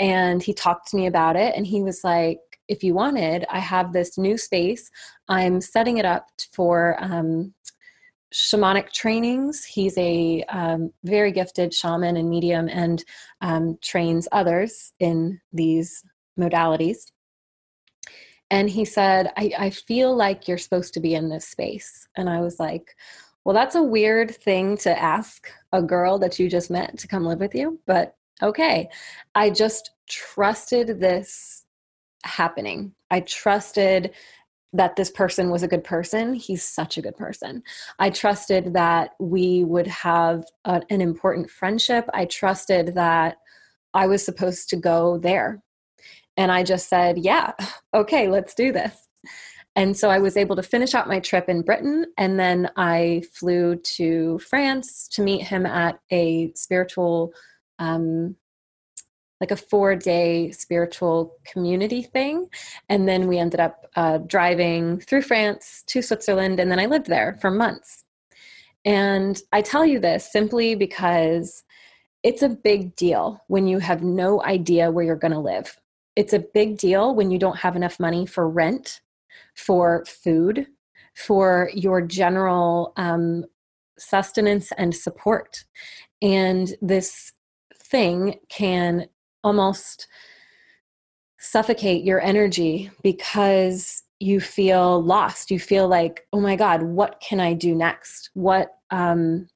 And 0.00 0.42
he 0.42 0.54
talked 0.54 0.88
to 0.90 0.96
me 0.96 1.06
about 1.06 1.36
it 1.36 1.54
and 1.56 1.66
he 1.66 1.82
was 1.82 2.04
like, 2.04 2.38
if 2.68 2.84
you 2.84 2.94
wanted, 2.94 3.46
I 3.50 3.58
have 3.58 3.92
this 3.92 4.18
new 4.18 4.36
space. 4.36 4.90
I'm 5.28 5.60
setting 5.60 5.98
it 5.98 6.04
up 6.04 6.28
for 6.52 6.96
um, 7.02 7.54
shamanic 8.32 8.92
trainings. 8.92 9.64
He's 9.64 9.96
a 9.96 10.44
um, 10.48 10.92
very 11.04 11.32
gifted 11.32 11.72
shaman 11.72 12.16
and 12.16 12.28
medium 12.28 12.68
and 12.68 13.02
um, 13.40 13.78
trains 13.82 14.28
others 14.32 14.92
in 15.00 15.40
these 15.52 16.04
modalities. 16.38 17.10
And 18.50 18.70
he 18.70 18.84
said, 18.84 19.32
I, 19.36 19.52
I 19.58 19.70
feel 19.70 20.14
like 20.14 20.48
you're 20.48 20.58
supposed 20.58 20.94
to 20.94 21.00
be 21.00 21.14
in 21.14 21.28
this 21.28 21.48
space. 21.48 22.08
And 22.16 22.30
I 22.30 22.40
was 22.40 22.58
like, 22.58 22.94
well, 23.44 23.54
that's 23.54 23.74
a 23.74 23.82
weird 23.82 24.34
thing 24.34 24.76
to 24.78 24.98
ask 24.98 25.50
a 25.72 25.82
girl 25.82 26.18
that 26.18 26.38
you 26.38 26.48
just 26.50 26.70
met 26.70 26.98
to 26.98 27.08
come 27.08 27.24
live 27.24 27.40
with 27.40 27.54
you, 27.54 27.80
but 27.86 28.14
okay. 28.42 28.88
I 29.34 29.50
just 29.50 29.90
trusted 30.08 31.00
this 31.00 31.64
happening. 32.24 32.94
I 33.10 33.20
trusted 33.20 34.12
that 34.72 34.96
this 34.96 35.10
person 35.10 35.50
was 35.50 35.62
a 35.62 35.68
good 35.68 35.84
person. 35.84 36.34
He's 36.34 36.62
such 36.62 36.98
a 36.98 37.02
good 37.02 37.16
person. 37.16 37.62
I 37.98 38.10
trusted 38.10 38.74
that 38.74 39.10
we 39.18 39.64
would 39.64 39.86
have 39.86 40.44
a, 40.64 40.82
an 40.90 41.00
important 41.00 41.50
friendship. 41.50 42.04
I 42.12 42.26
trusted 42.26 42.94
that 42.94 43.38
I 43.94 44.06
was 44.06 44.24
supposed 44.24 44.68
to 44.70 44.76
go 44.76 45.18
there. 45.18 45.62
And 46.36 46.52
I 46.52 46.62
just 46.62 46.88
said, 46.88 47.18
yeah, 47.18 47.52
okay, 47.94 48.28
let's 48.28 48.54
do 48.54 48.72
this. 48.72 49.08
And 49.74 49.96
so 49.96 50.10
I 50.10 50.18
was 50.18 50.36
able 50.36 50.56
to 50.56 50.62
finish 50.62 50.94
out 50.94 51.08
my 51.08 51.20
trip 51.20 51.48
in 51.48 51.62
Britain. 51.62 52.06
And 52.18 52.38
then 52.38 52.68
I 52.76 53.22
flew 53.32 53.76
to 53.76 54.38
France 54.40 55.08
to 55.12 55.22
meet 55.22 55.42
him 55.42 55.66
at 55.66 55.98
a 56.10 56.52
spiritual 56.54 57.32
um, 57.78 58.36
like 59.40 59.50
a 59.50 59.56
four 59.56 59.94
day 59.94 60.50
spiritual 60.50 61.34
community 61.46 62.02
thing. 62.02 62.48
And 62.88 63.08
then 63.08 63.28
we 63.28 63.38
ended 63.38 63.60
up 63.60 63.86
uh, 63.96 64.18
driving 64.18 65.00
through 65.00 65.22
France 65.22 65.84
to 65.88 66.02
Switzerland, 66.02 66.60
and 66.60 66.70
then 66.70 66.80
I 66.80 66.86
lived 66.86 67.06
there 67.06 67.38
for 67.40 67.50
months. 67.50 68.04
And 68.84 69.40
I 69.52 69.62
tell 69.62 69.84
you 69.84 70.00
this 70.00 70.30
simply 70.30 70.74
because 70.74 71.64
it's 72.22 72.42
a 72.42 72.48
big 72.48 72.96
deal 72.96 73.40
when 73.48 73.66
you 73.66 73.78
have 73.78 74.02
no 74.02 74.42
idea 74.42 74.90
where 74.90 75.04
you're 75.04 75.16
going 75.16 75.32
to 75.32 75.38
live. 75.38 75.78
It's 76.16 76.32
a 76.32 76.38
big 76.40 76.78
deal 76.78 77.14
when 77.14 77.30
you 77.30 77.38
don't 77.38 77.58
have 77.58 77.76
enough 77.76 78.00
money 78.00 78.26
for 78.26 78.48
rent, 78.48 79.00
for 79.54 80.04
food, 80.04 80.66
for 81.14 81.70
your 81.74 82.00
general 82.00 82.92
um, 82.96 83.44
sustenance 83.98 84.72
and 84.72 84.94
support. 84.94 85.64
And 86.20 86.74
this 86.80 87.32
thing 87.90 88.36
can 88.48 89.08
almost 89.44 90.08
suffocate 91.38 92.04
your 92.04 92.20
energy 92.20 92.90
because 93.02 94.02
you 94.20 94.40
feel 94.40 95.02
lost. 95.02 95.50
You 95.50 95.60
feel 95.60 95.88
like 95.88 96.26
oh 96.32 96.40
my 96.40 96.56
god 96.56 96.82
what 96.82 97.20
can 97.20 97.40
i 97.40 97.54
do 97.54 97.74
next? 97.74 98.30
What 98.34 98.74
um 98.90 99.48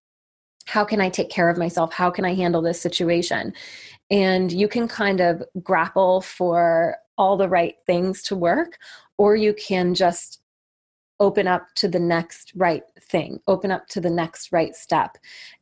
how 0.66 0.84
can 0.84 1.00
i 1.00 1.08
take 1.08 1.30
care 1.30 1.48
of 1.48 1.58
myself? 1.58 1.92
How 1.92 2.10
can 2.10 2.24
i 2.24 2.34
handle 2.34 2.62
this 2.62 2.80
situation? 2.80 3.52
And 4.10 4.52
you 4.52 4.68
can 4.68 4.88
kind 4.88 5.20
of 5.20 5.42
grapple 5.62 6.20
for 6.20 6.96
all 7.18 7.36
the 7.36 7.48
right 7.48 7.74
things 7.86 8.22
to 8.22 8.36
work 8.36 8.78
or 9.18 9.36
you 9.36 9.54
can 9.54 9.94
just 9.94 10.41
open 11.22 11.46
up 11.46 11.68
to 11.76 11.86
the 11.86 12.00
next 12.00 12.52
right 12.56 12.82
thing 13.00 13.38
open 13.46 13.70
up 13.70 13.86
to 13.86 14.00
the 14.00 14.10
next 14.10 14.50
right 14.50 14.74
step. 14.74 15.16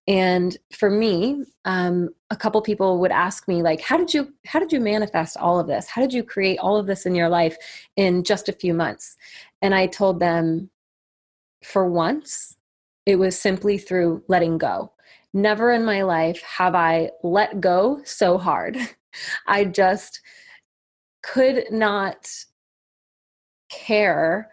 And 0.09 0.57
for 0.73 0.88
me 0.88 1.45
um, 1.67 2.09
a 2.31 2.37
couple 2.37 2.62
people 2.62 2.99
would 3.00 3.11
ask 3.11 3.47
me 3.47 3.62
like 3.62 3.83
how 3.83 3.99
did 3.99 4.14
you 4.14 4.33
how 4.47 4.59
did 4.59 4.73
you 4.73 4.81
manifest 4.81 5.37
all 5.37 5.61
of 5.61 5.67
this? 5.67 5.87
How 5.87 6.00
did 6.00 6.14
you 6.14 6.25
create 6.25 6.59
all 6.59 6.79
of 6.79 6.87
this 6.87 7.05
in 7.05 7.14
your 7.14 7.29
life 7.29 7.57
in 7.97 8.25
just 8.25 8.49
a 8.49 8.55
few 8.55 8.73
months? 8.73 9.19
And 9.61 9.75
i 9.75 9.87
told 9.87 10.19
them 10.19 10.71
for 11.62 11.87
once 11.87 12.57
it 13.05 13.17
was 13.17 13.38
simply 13.38 13.76
through 13.76 14.23
letting 14.29 14.57
go. 14.57 14.93
Never 15.35 15.73
in 15.73 15.85
my 15.85 16.02
life 16.02 16.40
have 16.43 16.75
i 16.75 17.11
let 17.23 17.61
go 17.61 18.00
so 18.05 18.38
hard. 18.38 18.79
I 19.47 19.67
just 19.67 20.23
could 21.23 21.64
not 21.71 22.31
care 23.69 24.50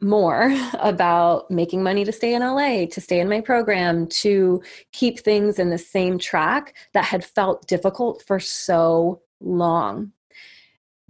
more 0.00 0.54
about 0.80 1.50
making 1.50 1.82
money 1.82 2.04
to 2.04 2.12
stay 2.12 2.34
in 2.34 2.42
LA, 2.42 2.86
to 2.86 3.00
stay 3.00 3.20
in 3.20 3.28
my 3.28 3.40
program, 3.40 4.06
to 4.06 4.62
keep 4.92 5.20
things 5.20 5.58
in 5.58 5.70
the 5.70 5.78
same 5.78 6.18
track 6.18 6.74
that 6.92 7.04
had 7.04 7.24
felt 7.24 7.66
difficult 7.66 8.22
for 8.26 8.38
so 8.40 9.20
long 9.40 10.12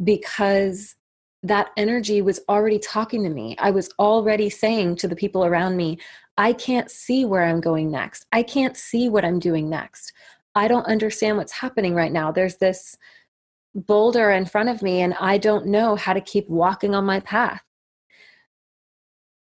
because 0.02 0.96
that 1.42 1.70
energy 1.76 2.20
was 2.22 2.40
already 2.48 2.78
talking 2.78 3.22
to 3.22 3.30
me. 3.30 3.56
I 3.58 3.70
was 3.70 3.90
already 3.98 4.50
saying 4.50 4.96
to 4.96 5.08
the 5.08 5.16
people 5.16 5.44
around 5.44 5.76
me, 5.76 5.98
I 6.38 6.52
can't 6.52 6.90
see 6.90 7.24
where 7.24 7.44
I'm 7.44 7.60
going 7.60 7.90
next. 7.90 8.26
I 8.32 8.42
can't 8.42 8.76
see 8.76 9.08
what 9.08 9.24
I'm 9.24 9.38
doing 9.38 9.70
next. 9.70 10.12
I 10.54 10.68
don't 10.68 10.86
understand 10.86 11.36
what's 11.36 11.52
happening 11.52 11.94
right 11.94 12.12
now. 12.12 12.32
There's 12.32 12.56
this 12.56 12.96
boulder 13.74 14.30
in 14.30 14.46
front 14.46 14.70
of 14.70 14.82
me, 14.82 15.02
and 15.02 15.14
I 15.20 15.38
don't 15.38 15.66
know 15.66 15.96
how 15.96 16.14
to 16.14 16.20
keep 16.20 16.48
walking 16.48 16.94
on 16.94 17.04
my 17.04 17.20
path. 17.20 17.62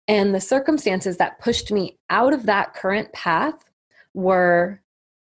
And 0.07 0.36
the 0.36 0.41
circumstances 0.41 1.17
that 1.17 1.39
pushed 1.39 1.72
me 1.72 1.98
out 2.10 2.33
of 2.33 2.45
that 2.45 2.74
current 2.74 3.12
path 3.13 3.55
were 4.13 4.81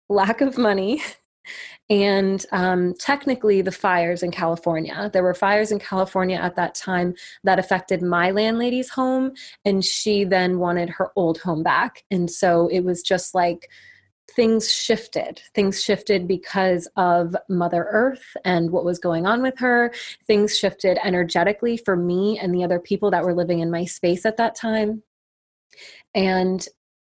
lack 0.10 0.42
of 0.42 0.58
money 0.58 1.02
and 1.90 2.46
um, 2.52 2.94
technically 3.00 3.62
the 3.62 3.72
fires 3.72 4.24
in 4.24 4.32
California. 4.32 5.10
There 5.14 5.24
were 5.24 5.34
fires 5.34 5.72
in 5.72 5.80
California 5.80 6.38
at 6.38 6.56
that 6.56 6.76
time 6.76 7.14
that 7.44 7.60
affected 7.60 8.02
my 8.02 8.32
landlady's 8.32 8.90
home, 8.90 9.34
and 9.64 9.84
she 9.84 10.24
then 10.24 10.60
wanted 10.60 10.90
her 10.90 11.12
old 11.16 11.40
home 11.40 11.64
back. 11.64 12.04
And 12.10 12.30
so 12.30 12.68
it 12.68 12.82
was 12.82 13.02
just 13.02 13.36
like, 13.36 13.70
things 14.32 14.72
shifted. 14.72 15.42
Things 15.54 15.84
shifted 15.84 16.28
because 16.28 16.88
of 16.96 17.36
Mother 17.50 17.88
Earth 17.90 18.36
and 18.44 18.72
what 18.72 18.86
was 18.86 19.00
going 19.00 19.26
on 19.26 19.42
with 19.42 19.58
her. 19.60 19.94
Things 20.26 20.58
shifted 20.58 20.98
energetically 21.04 21.78
for 21.78 21.96
me 21.96 22.40
and 22.40 22.54
the 22.54 22.64
other 22.64 22.80
people 22.80 23.12
that 23.12 23.24
were 23.24 23.34
living 23.34 23.60
in 23.60 23.72
my 23.72 23.86
space 23.86 24.26
at 24.26 24.38
that 24.38 24.56
time. 24.56 25.04
And 26.14 26.68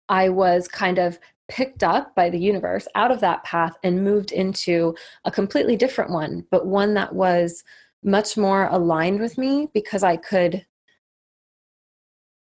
I 0.08 0.28
was 0.28 0.68
kind 0.68 0.98
of 0.98 1.18
picked 1.48 1.82
up 1.82 2.14
by 2.14 2.28
the 2.28 2.38
universe 2.38 2.88
out 2.94 3.10
of 3.10 3.20
that 3.20 3.44
path 3.44 3.76
and 3.82 4.02
moved 4.02 4.32
into 4.32 4.94
a 5.24 5.30
completely 5.30 5.76
different 5.76 6.10
one, 6.10 6.44
but 6.50 6.66
one 6.66 6.94
that 6.94 7.14
was 7.14 7.62
much 8.02 8.36
more 8.36 8.66
aligned 8.66 9.20
with 9.20 9.38
me 9.38 9.68
because 9.72 10.02
I 10.02 10.16
could 10.16 10.64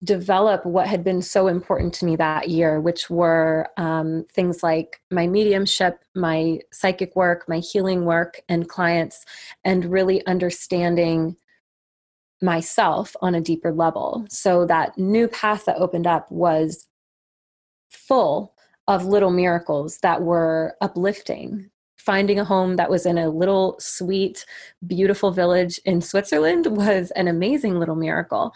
develop 0.03 0.65
what 0.65 0.87
had 0.87 1.03
been 1.03 1.21
so 1.21 1.47
important 1.47 1.93
to 1.95 2.05
me 2.05 2.15
that 2.15 2.49
year, 2.49 2.79
which 2.79 3.09
were 3.09 3.67
um, 3.77 4.25
things 4.31 4.61
like 4.61 5.01
my 5.09 5.25
mediumship, 5.25 6.03
my 6.15 6.59
psychic 6.71 7.15
work, 7.15 7.45
my 7.47 7.59
healing 7.59 8.05
work, 8.05 8.41
and 8.47 8.69
clients, 8.69 9.25
and 9.63 9.85
really 9.85 10.25
understanding 10.27 11.35
myself 12.41 13.15
on 13.21 13.33
a 13.33 13.41
deeper 13.41 13.71
level. 13.71 14.25
So 14.29 14.65
that 14.67 14.97
new 14.97 15.27
path 15.27 15.65
that 15.65 15.77
opened 15.77 16.05
up 16.05 16.31
was 16.31 16.87
full 17.89 18.53
of 18.87 19.05
little 19.05 19.31
miracles 19.31 19.97
that 20.03 20.21
were 20.21 20.75
uplifting. 20.81 21.69
Finding 21.97 22.39
a 22.39 22.45
home 22.45 22.77
that 22.77 22.89
was 22.89 23.05
in 23.05 23.17
a 23.17 23.29
little 23.29 23.75
sweet, 23.79 24.45
beautiful 24.85 25.31
village 25.31 25.79
in 25.83 25.99
Switzerland 25.99 26.67
was 26.77 27.11
an 27.11 27.27
amazing 27.27 27.79
little 27.79 27.95
miracle. 27.95 28.53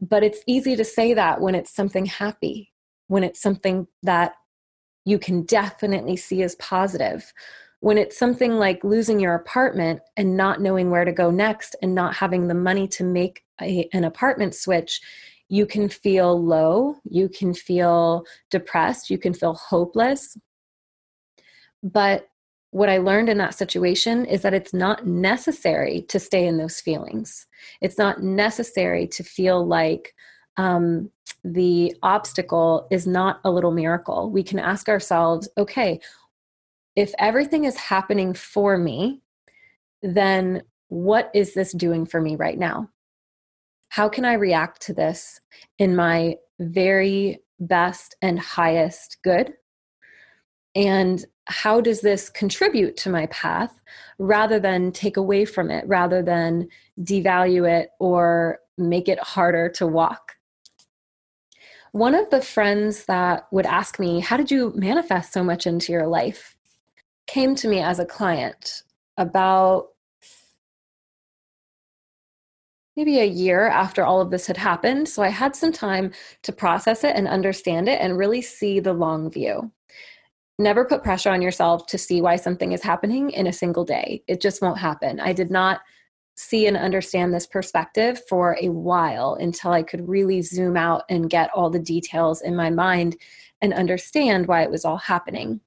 But 0.00 0.22
it's 0.22 0.40
easy 0.46 0.76
to 0.76 0.84
say 0.84 1.14
that 1.14 1.40
when 1.40 1.54
it's 1.54 1.74
something 1.74 2.06
happy, 2.06 2.72
when 3.08 3.24
it's 3.24 3.40
something 3.40 3.86
that 4.02 4.34
you 5.06 5.18
can 5.18 5.42
definitely 5.44 6.16
see 6.16 6.42
as 6.42 6.56
positive. 6.56 7.32
When 7.80 7.96
it's 7.96 8.18
something 8.18 8.54
like 8.54 8.82
losing 8.82 9.20
your 9.20 9.34
apartment 9.34 10.00
and 10.16 10.36
not 10.36 10.60
knowing 10.60 10.90
where 10.90 11.04
to 11.04 11.12
go 11.12 11.30
next 11.30 11.76
and 11.80 11.94
not 11.94 12.16
having 12.16 12.48
the 12.48 12.54
money 12.54 12.88
to 12.88 13.04
make 13.04 13.42
a, 13.60 13.88
an 13.92 14.04
apartment 14.04 14.54
switch, 14.54 15.00
you 15.48 15.64
can 15.64 15.88
feel 15.88 16.42
low, 16.42 16.96
you 17.04 17.28
can 17.28 17.54
feel 17.54 18.24
depressed, 18.50 19.10
you 19.10 19.16
can 19.16 19.32
feel 19.32 19.54
hopeless. 19.54 20.36
But 21.84 22.26
what 22.70 22.88
I 22.88 22.98
learned 22.98 23.28
in 23.28 23.38
that 23.38 23.54
situation 23.54 24.24
is 24.26 24.42
that 24.42 24.54
it's 24.54 24.74
not 24.74 25.06
necessary 25.06 26.02
to 26.08 26.18
stay 26.18 26.46
in 26.46 26.58
those 26.58 26.80
feelings. 26.80 27.46
It's 27.80 27.98
not 27.98 28.22
necessary 28.22 29.06
to 29.08 29.22
feel 29.22 29.66
like 29.66 30.14
um, 30.56 31.10
the 31.44 31.94
obstacle 32.02 32.86
is 32.90 33.06
not 33.06 33.40
a 33.44 33.50
little 33.50 33.70
miracle. 33.70 34.30
We 34.30 34.42
can 34.42 34.58
ask 34.58 34.88
ourselves, 34.88 35.48
okay, 35.56 36.00
if 36.96 37.12
everything 37.18 37.64
is 37.64 37.76
happening 37.76 38.34
for 38.34 38.78
me, 38.78 39.20
then 40.02 40.62
what 40.88 41.30
is 41.34 41.54
this 41.54 41.72
doing 41.72 42.06
for 42.06 42.20
me 42.20 42.36
right 42.36 42.58
now? 42.58 42.88
How 43.88 44.08
can 44.08 44.24
I 44.24 44.34
react 44.34 44.82
to 44.82 44.94
this 44.94 45.40
in 45.78 45.94
my 45.94 46.36
very 46.58 47.38
best 47.60 48.16
and 48.22 48.38
highest 48.38 49.18
good? 49.22 49.54
And 50.74 51.24
how 51.46 51.80
does 51.80 52.00
this 52.00 52.28
contribute 52.28 52.96
to 52.98 53.10
my 53.10 53.26
path 53.26 53.80
rather 54.18 54.58
than 54.58 54.92
take 54.92 55.16
away 55.16 55.44
from 55.44 55.70
it, 55.70 55.86
rather 55.86 56.22
than 56.22 56.68
devalue 57.00 57.68
it 57.68 57.90
or 57.98 58.58
make 58.76 59.08
it 59.08 59.18
harder 59.18 59.68
to 59.70 59.86
walk? 59.86 60.36
One 61.92 62.14
of 62.14 62.28
the 62.30 62.42
friends 62.42 63.06
that 63.06 63.46
would 63.52 63.66
ask 63.66 63.98
me, 63.98 64.20
How 64.20 64.36
did 64.36 64.50
you 64.50 64.72
manifest 64.74 65.32
so 65.32 65.42
much 65.42 65.66
into 65.66 65.92
your 65.92 66.06
life? 66.06 66.56
came 67.26 67.54
to 67.56 67.68
me 67.68 67.80
as 67.80 67.98
a 67.98 68.06
client 68.06 68.82
about 69.16 69.88
maybe 72.96 73.18
a 73.18 73.24
year 73.24 73.66
after 73.66 74.04
all 74.04 74.20
of 74.20 74.30
this 74.30 74.46
had 74.46 74.56
happened. 74.56 75.08
So 75.08 75.22
I 75.22 75.28
had 75.28 75.54
some 75.54 75.72
time 75.72 76.12
to 76.42 76.52
process 76.52 77.04
it 77.04 77.14
and 77.14 77.28
understand 77.28 77.88
it 77.88 78.00
and 78.00 78.16
really 78.16 78.40
see 78.40 78.80
the 78.80 78.94
long 78.94 79.30
view. 79.30 79.70
Never 80.58 80.86
put 80.86 81.02
pressure 81.02 81.30
on 81.30 81.42
yourself 81.42 81.86
to 81.88 81.98
see 81.98 82.22
why 82.22 82.36
something 82.36 82.72
is 82.72 82.82
happening 82.82 83.30
in 83.30 83.46
a 83.46 83.52
single 83.52 83.84
day. 83.84 84.22
It 84.26 84.40
just 84.40 84.62
won't 84.62 84.78
happen. 84.78 85.20
I 85.20 85.32
did 85.32 85.50
not 85.50 85.80
see 86.36 86.66
and 86.66 86.76
understand 86.76 87.32
this 87.32 87.46
perspective 87.46 88.22
for 88.28 88.56
a 88.60 88.68
while 88.68 89.34
until 89.34 89.72
I 89.72 89.82
could 89.82 90.08
really 90.08 90.42
zoom 90.42 90.76
out 90.76 91.04
and 91.08 91.30
get 91.30 91.50
all 91.54 91.70
the 91.70 91.78
details 91.78 92.42
in 92.42 92.54
my 92.56 92.70
mind 92.70 93.16
and 93.60 93.72
understand 93.72 94.46
why 94.46 94.62
it 94.62 94.70
was 94.70 94.84
all 94.84 94.98
happening. 94.98 95.60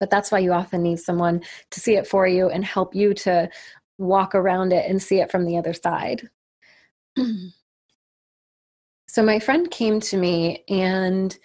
But 0.00 0.10
that's 0.10 0.30
why 0.30 0.38
you 0.38 0.52
often 0.52 0.82
need 0.82 1.00
someone 1.00 1.42
to 1.70 1.80
see 1.80 1.96
it 1.96 2.06
for 2.06 2.26
you 2.26 2.48
and 2.48 2.64
help 2.64 2.94
you 2.94 3.14
to 3.14 3.50
walk 3.98 4.34
around 4.34 4.72
it 4.72 4.88
and 4.88 5.02
see 5.02 5.20
it 5.20 5.30
from 5.30 5.44
the 5.44 5.56
other 5.58 5.74
side. 5.74 6.28
so, 9.08 9.22
my 9.22 9.38
friend 9.38 9.70
came 9.70 10.00
to 10.00 10.16
me 10.16 10.64
and 10.68 11.36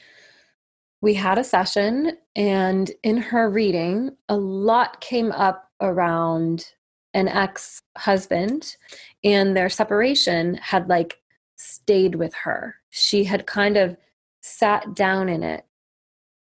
we 1.03 1.13
had 1.13 1.37
a 1.37 1.43
session, 1.43 2.17
and 2.33 2.89
in 3.03 3.17
her 3.17 3.49
reading, 3.49 4.15
a 4.29 4.37
lot 4.37 5.01
came 5.01 5.33
up 5.33 5.69
around 5.81 6.71
an 7.13 7.27
ex 7.27 7.81
husband 7.97 8.77
and 9.21 9.55
their 9.55 9.67
separation 9.67 10.55
had 10.55 10.87
like 10.87 11.19
stayed 11.57 12.15
with 12.15 12.33
her. 12.33 12.75
She 12.89 13.25
had 13.25 13.45
kind 13.45 13.75
of 13.75 13.97
sat 14.39 14.95
down 14.95 15.27
in 15.27 15.43
it 15.43 15.65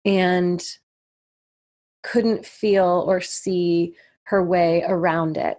and 0.07 0.65
couldn't 2.03 2.47
feel 2.47 3.05
or 3.07 3.21
see 3.21 3.95
her 4.23 4.43
way 4.43 4.83
around 4.89 5.37
it. 5.37 5.59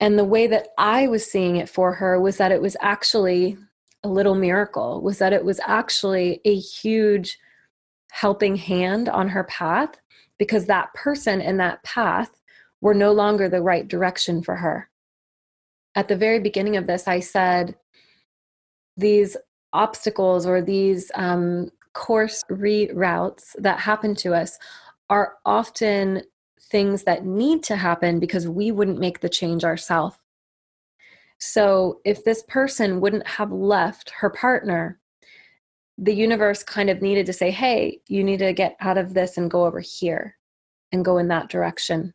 And 0.00 0.18
the 0.18 0.24
way 0.24 0.48
that 0.48 0.70
I 0.76 1.06
was 1.06 1.24
seeing 1.24 1.54
it 1.54 1.68
for 1.68 1.92
her 1.92 2.20
was 2.20 2.36
that 2.38 2.50
it 2.50 2.60
was 2.60 2.76
actually 2.80 3.56
a 4.04 4.08
little 4.08 4.34
miracle, 4.34 5.00
was 5.02 5.18
that 5.18 5.32
it 5.32 5.44
was 5.44 5.60
actually 5.66 6.40
a 6.44 6.54
huge 6.54 7.38
helping 8.10 8.56
hand 8.56 9.08
on 9.08 9.28
her 9.28 9.44
path 9.44 9.96
because 10.38 10.66
that 10.66 10.92
person 10.94 11.40
and 11.40 11.58
that 11.60 11.82
path 11.82 12.30
were 12.80 12.94
no 12.94 13.12
longer 13.12 13.48
the 13.48 13.62
right 13.62 13.88
direction 13.88 14.42
for 14.42 14.56
her. 14.56 14.88
At 15.94 16.08
the 16.08 16.16
very 16.16 16.38
beginning 16.38 16.76
of 16.76 16.86
this, 16.86 17.08
I 17.08 17.20
said, 17.20 17.74
these 18.96 19.36
obstacles 19.72 20.46
or 20.46 20.62
these 20.62 21.10
um, 21.14 21.70
course 21.92 22.44
reroutes 22.50 23.54
that 23.58 23.80
happen 23.80 24.14
to 24.16 24.34
us 24.34 24.58
are 25.10 25.34
often 25.44 26.22
things 26.60 27.04
that 27.04 27.24
need 27.24 27.62
to 27.64 27.76
happen 27.76 28.20
because 28.20 28.46
we 28.46 28.70
wouldn't 28.70 29.00
make 29.00 29.20
the 29.20 29.28
change 29.28 29.64
ourselves. 29.64 30.16
So, 31.38 32.00
if 32.04 32.24
this 32.24 32.42
person 32.48 33.00
wouldn't 33.00 33.26
have 33.26 33.52
left 33.52 34.10
her 34.10 34.28
partner, 34.28 34.98
the 35.96 36.14
universe 36.14 36.62
kind 36.62 36.90
of 36.90 37.00
needed 37.00 37.26
to 37.26 37.32
say, 37.32 37.50
hey, 37.50 38.00
you 38.08 38.24
need 38.24 38.38
to 38.38 38.52
get 38.52 38.76
out 38.80 38.98
of 38.98 39.14
this 39.14 39.36
and 39.36 39.50
go 39.50 39.64
over 39.64 39.80
here 39.80 40.36
and 40.92 41.04
go 41.04 41.18
in 41.18 41.28
that 41.28 41.48
direction. 41.48 42.12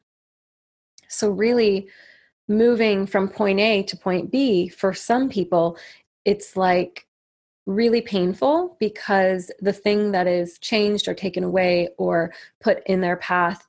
So, 1.08 1.30
really, 1.30 1.88
moving 2.50 3.08
from 3.08 3.30
point 3.30 3.60
A 3.60 3.84
to 3.84 3.98
point 3.98 4.30
B, 4.30 4.68
for 4.68 4.94
some 4.94 5.30
people, 5.30 5.78
it's 6.26 6.58
like 6.58 7.08
really 7.66 8.02
painful 8.02 8.76
because 8.80 9.52
the 9.62 9.72
thing 9.72 10.12
that 10.12 10.28
is 10.28 10.60
changed 10.60 11.08
or 11.08 11.14
taken 11.14 11.46
away 11.46 11.90
or 11.98 12.34
put 12.60 12.84
in 12.88 13.00
their 13.00 13.16
path 13.18 13.66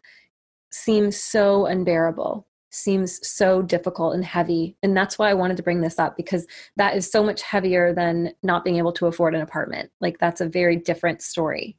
seems 0.71 1.17
so 1.17 1.67
unbearable 1.67 2.45
seems 2.75 3.27
so 3.27 3.63
difficult 3.63 4.15
and 4.15 4.25
heavy. 4.25 4.77
And 4.83 4.97
that's 4.97 5.19
why 5.19 5.31
i 5.31 5.35
wanted 5.35 5.57
to 5.57 5.63
bring 5.63 5.81
this 5.81 5.99
up 5.99 6.17
because 6.17 6.47
that 6.77 6.97
is 6.97 7.11
so 7.11 7.23
much 7.23 7.43
heavier 7.43 7.93
than 7.95 8.33
not 8.43 8.65
being 8.65 8.77
able 8.77 8.93
to 8.93 9.07
afford 9.07 9.35
an 9.35 9.41
apartment. 9.41 9.91
Like 10.01 10.19
that's 10.19 10.41
a 10.41 10.49
very 10.49 10.77
different 10.77 11.23
story. 11.23 11.77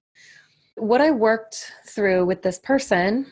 What 0.75 1.01
i 1.01 1.11
worked 1.11 1.71
through 1.87 2.25
with 2.25 2.41
this 2.41 2.59
person 2.59 3.27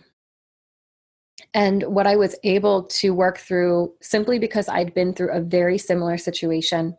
and 1.54 1.84
what 1.84 2.08
I 2.08 2.16
was 2.16 2.36
able 2.44 2.84
to 2.84 3.14
work 3.14 3.38
through 3.38 3.94
simply 4.02 4.40
because 4.40 4.68
I'd 4.70 4.94
been 4.94 5.14
through 5.14 5.32
a 5.32 5.42
very 5.42 5.78
similar 5.78 6.18
situation 6.18 6.98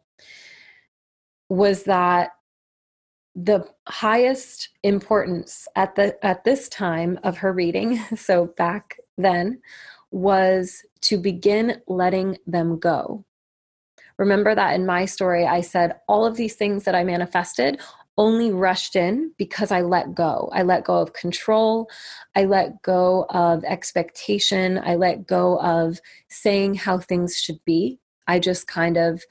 was 1.48 1.85
that 1.85 2.31
the 3.35 3.66
highest 3.88 4.68
importance 4.83 5.66
at 5.74 5.96
the 5.96 6.24
at 6.24 6.44
this 6.44 6.68
time 6.68 7.18
of 7.24 7.38
her 7.38 7.53
reading 7.53 7.98
so 8.16 8.46
back 8.57 8.98
then 9.18 9.61
was 10.14 10.83
to 11.00 11.18
begin 11.18 11.81
letting 11.87 12.38
them 12.46 12.79
go 12.79 13.24
remember 14.18 14.55
that 14.55 14.74
in 14.74 14.87
my 14.87 15.05
story 15.05 15.44
i 15.46 15.61
said 15.61 15.96
all 16.09 16.24
of 16.24 16.37
these 16.37 16.55
things 16.55 16.85
that 16.85 16.94
i 16.94 17.05
manifested 17.05 17.81
only 18.16 18.53
rushed 18.53 18.94
in 18.94 19.33
because 19.38 19.72
I 19.72 19.81
let 19.81 20.14
go. 20.14 20.48
I 20.53 20.62
let 20.62 20.85
go 20.85 20.98
of 20.98 21.12
control. 21.12 21.90
I 22.35 22.44
let 22.44 22.81
go 22.83 23.27
of 23.31 23.64
expectation. 23.64 24.81
I 24.85 24.94
let 24.94 25.27
go 25.27 25.59
of 25.61 26.00
saying 26.29 26.74
how 26.74 26.98
things 26.98 27.37
should 27.37 27.59
be. 27.64 27.98
I 28.27 28.38
just 28.38 28.66
kind 28.66 28.96
of 28.96 29.22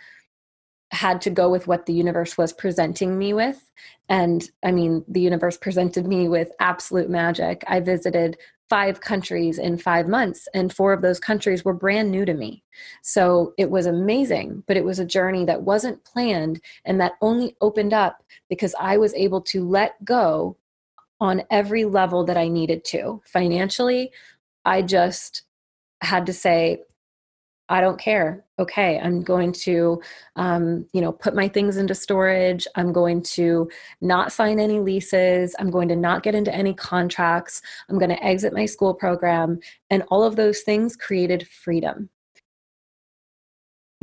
had 0.92 1.22
to 1.22 1.30
go 1.30 1.50
with 1.50 1.66
what 1.66 1.86
the 1.86 1.94
universe 1.94 2.38
was 2.38 2.54
presenting 2.54 3.18
me 3.18 3.34
with. 3.34 3.72
And 4.10 4.48
I 4.64 4.72
mean, 4.72 5.04
the 5.08 5.22
universe 5.22 5.58
presented 5.58 6.06
me 6.06 6.28
with 6.28 6.52
absolute 6.60 7.10
magic. 7.10 7.64
I 7.68 7.80
visited 7.80 8.38
five 8.74 9.02
countries 9.02 9.60
in 9.60 9.78
five 9.78 10.08
months, 10.08 10.48
and 10.56 10.74
four 10.74 10.94
of 10.94 11.04
those 11.04 11.20
countries 11.20 11.64
were 11.64 11.76
brand 11.76 12.10
new 12.10 12.26
to 12.26 12.34
me. 12.34 12.64
So 13.04 13.54
it 13.56 13.70
was 13.70 13.86
amazing, 13.86 14.64
but 14.66 14.78
it 14.78 14.84
was 14.84 14.98
a 14.98 15.06
journey 15.06 15.46
that 15.46 15.62
wasn't 15.62 16.04
planned 16.06 16.60
and 16.84 17.00
that 17.00 17.14
only 17.22 17.56
opened 17.62 17.94
up 17.94 18.24
because 18.50 18.74
I 18.80 18.98
was 18.98 19.14
able 19.14 19.42
to 19.42 19.64
let 19.64 20.04
go 20.04 20.58
on 21.20 21.44
every 21.52 21.86
level 21.86 22.26
that 22.26 22.36
I 22.36 22.48
needed 22.48 22.84
to. 22.86 23.22
Financially, 23.26 24.12
I 24.66 24.82
just 24.82 25.44
had 26.02 26.26
to 26.26 26.34
say, 26.34 26.82
I 27.70 27.82
don't 27.82 28.00
care. 28.00 28.46
Okay, 28.60 29.00
I'm 29.00 29.24
going 29.24 29.52
to, 29.54 30.02
um, 30.36 30.86
you 30.94 31.02
know, 31.02 31.12
put 31.12 31.34
my 31.34 31.48
things 31.48 31.78
into 31.78 31.96
storage. 31.96 32.68
I'm 32.76 32.92
going 32.92 33.24
to 33.24 33.70
not 34.02 34.32
sign 34.32 34.60
any 34.60 34.80
leases. 34.80 35.56
I'm 35.60 35.72
going 35.72 35.88
to 35.90 35.96
not 35.96 36.24
get 36.24 36.36
into 36.36 36.54
any 36.54 36.74
contracts. 36.74 37.62
I'm 37.90 37.98
going 37.98 38.12
to 38.12 38.24
exit 38.24 38.54
my 38.54 38.66
school 38.66 38.94
program. 38.94 39.60
And 39.90 40.04
all 40.10 40.24
of 40.24 40.36
those 40.36 40.62
things 40.62 40.96
created 40.96 41.48
freedom. 41.48 42.10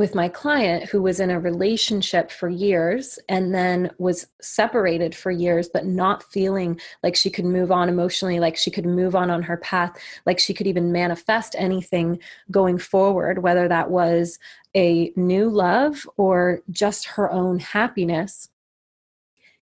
With 0.00 0.14
my 0.14 0.30
client 0.30 0.88
who 0.88 1.02
was 1.02 1.20
in 1.20 1.28
a 1.28 1.38
relationship 1.38 2.30
for 2.30 2.48
years 2.48 3.18
and 3.28 3.54
then 3.54 3.90
was 3.98 4.26
separated 4.40 5.14
for 5.14 5.30
years, 5.30 5.68
but 5.68 5.84
not 5.84 6.22
feeling 6.22 6.80
like 7.02 7.14
she 7.14 7.28
could 7.28 7.44
move 7.44 7.70
on 7.70 7.86
emotionally, 7.86 8.40
like 8.40 8.56
she 8.56 8.70
could 8.70 8.86
move 8.86 9.14
on 9.14 9.30
on 9.30 9.42
her 9.42 9.58
path, 9.58 9.94
like 10.24 10.38
she 10.38 10.54
could 10.54 10.66
even 10.66 10.90
manifest 10.90 11.54
anything 11.58 12.18
going 12.50 12.78
forward, 12.78 13.42
whether 13.42 13.68
that 13.68 13.90
was 13.90 14.38
a 14.74 15.12
new 15.16 15.50
love 15.50 16.08
or 16.16 16.62
just 16.70 17.04
her 17.04 17.30
own 17.30 17.58
happiness. 17.58 18.48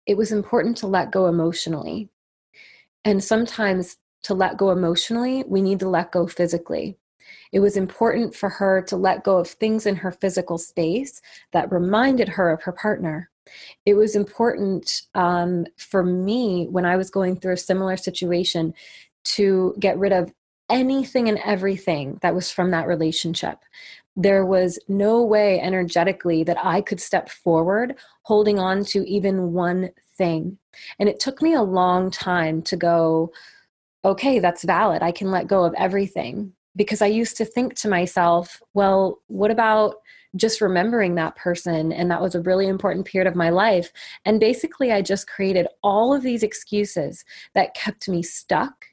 It 0.05 0.15
was 0.15 0.31
important 0.31 0.77
to 0.77 0.87
let 0.87 1.11
go 1.11 1.27
emotionally. 1.27 2.07
And 3.03 3.21
sometimes 3.21 3.97
to 4.23 4.33
let 4.33 4.55
go 4.55 4.71
emotionally, 4.71 5.43
we 5.45 5.61
need 5.61 5.81
to 5.81 5.89
let 5.89 6.13
go 6.13 6.25
physically. 6.25 6.97
It 7.51 7.59
was 7.59 7.77
important 7.77 8.35
for 8.35 8.49
her 8.49 8.81
to 8.83 8.95
let 8.95 9.23
go 9.23 9.37
of 9.37 9.47
things 9.47 9.85
in 9.85 9.97
her 9.97 10.11
physical 10.11 10.57
space 10.57 11.21
that 11.51 11.71
reminded 11.71 12.29
her 12.29 12.49
of 12.49 12.63
her 12.63 12.71
partner. 12.71 13.29
It 13.85 13.95
was 13.95 14.15
important 14.15 15.03
um, 15.15 15.65
for 15.77 16.03
me 16.03 16.67
when 16.69 16.85
I 16.85 16.97
was 16.97 17.09
going 17.09 17.37
through 17.37 17.53
a 17.53 17.57
similar 17.57 17.97
situation 17.97 18.73
to 19.23 19.75
get 19.79 19.97
rid 19.97 20.13
of 20.13 20.33
anything 20.69 21.27
and 21.27 21.37
everything 21.39 22.17
that 22.21 22.33
was 22.33 22.49
from 22.49 22.71
that 22.71 22.87
relationship. 22.87 23.59
There 24.15 24.45
was 24.45 24.79
no 24.87 25.21
way 25.23 25.59
energetically 25.59 26.43
that 26.43 26.57
I 26.63 26.81
could 26.81 26.99
step 26.99 27.29
forward 27.29 27.95
holding 28.23 28.59
on 28.59 28.83
to 28.85 29.07
even 29.07 29.53
one 29.53 29.91
thing. 30.17 30.57
And 30.99 31.09
it 31.09 31.19
took 31.19 31.41
me 31.41 31.53
a 31.53 31.61
long 31.61 32.11
time 32.11 32.61
to 32.63 32.75
go, 32.75 33.31
okay, 34.03 34.39
that's 34.39 34.63
valid. 34.63 35.01
I 35.01 35.11
can 35.11 35.31
let 35.31 35.47
go 35.47 35.63
of 35.63 35.73
everything 35.77 36.53
because 36.75 37.01
I 37.01 37.07
used 37.07 37.37
to 37.37 37.45
think 37.45 37.75
to 37.75 37.89
myself, 37.89 38.61
well, 38.73 39.21
what 39.27 39.51
about 39.51 39.95
just 40.35 40.61
remembering 40.61 41.15
that 41.15 41.35
person? 41.35 41.91
And 41.91 42.09
that 42.09 42.21
was 42.21 42.35
a 42.35 42.41
really 42.41 42.67
important 42.67 43.05
period 43.05 43.27
of 43.27 43.35
my 43.35 43.49
life. 43.49 43.91
And 44.25 44.39
basically, 44.39 44.91
I 44.91 45.01
just 45.01 45.27
created 45.27 45.67
all 45.83 46.13
of 46.13 46.23
these 46.23 46.43
excuses 46.43 47.25
that 47.53 47.73
kept 47.73 48.07
me 48.07 48.23
stuck 48.23 48.85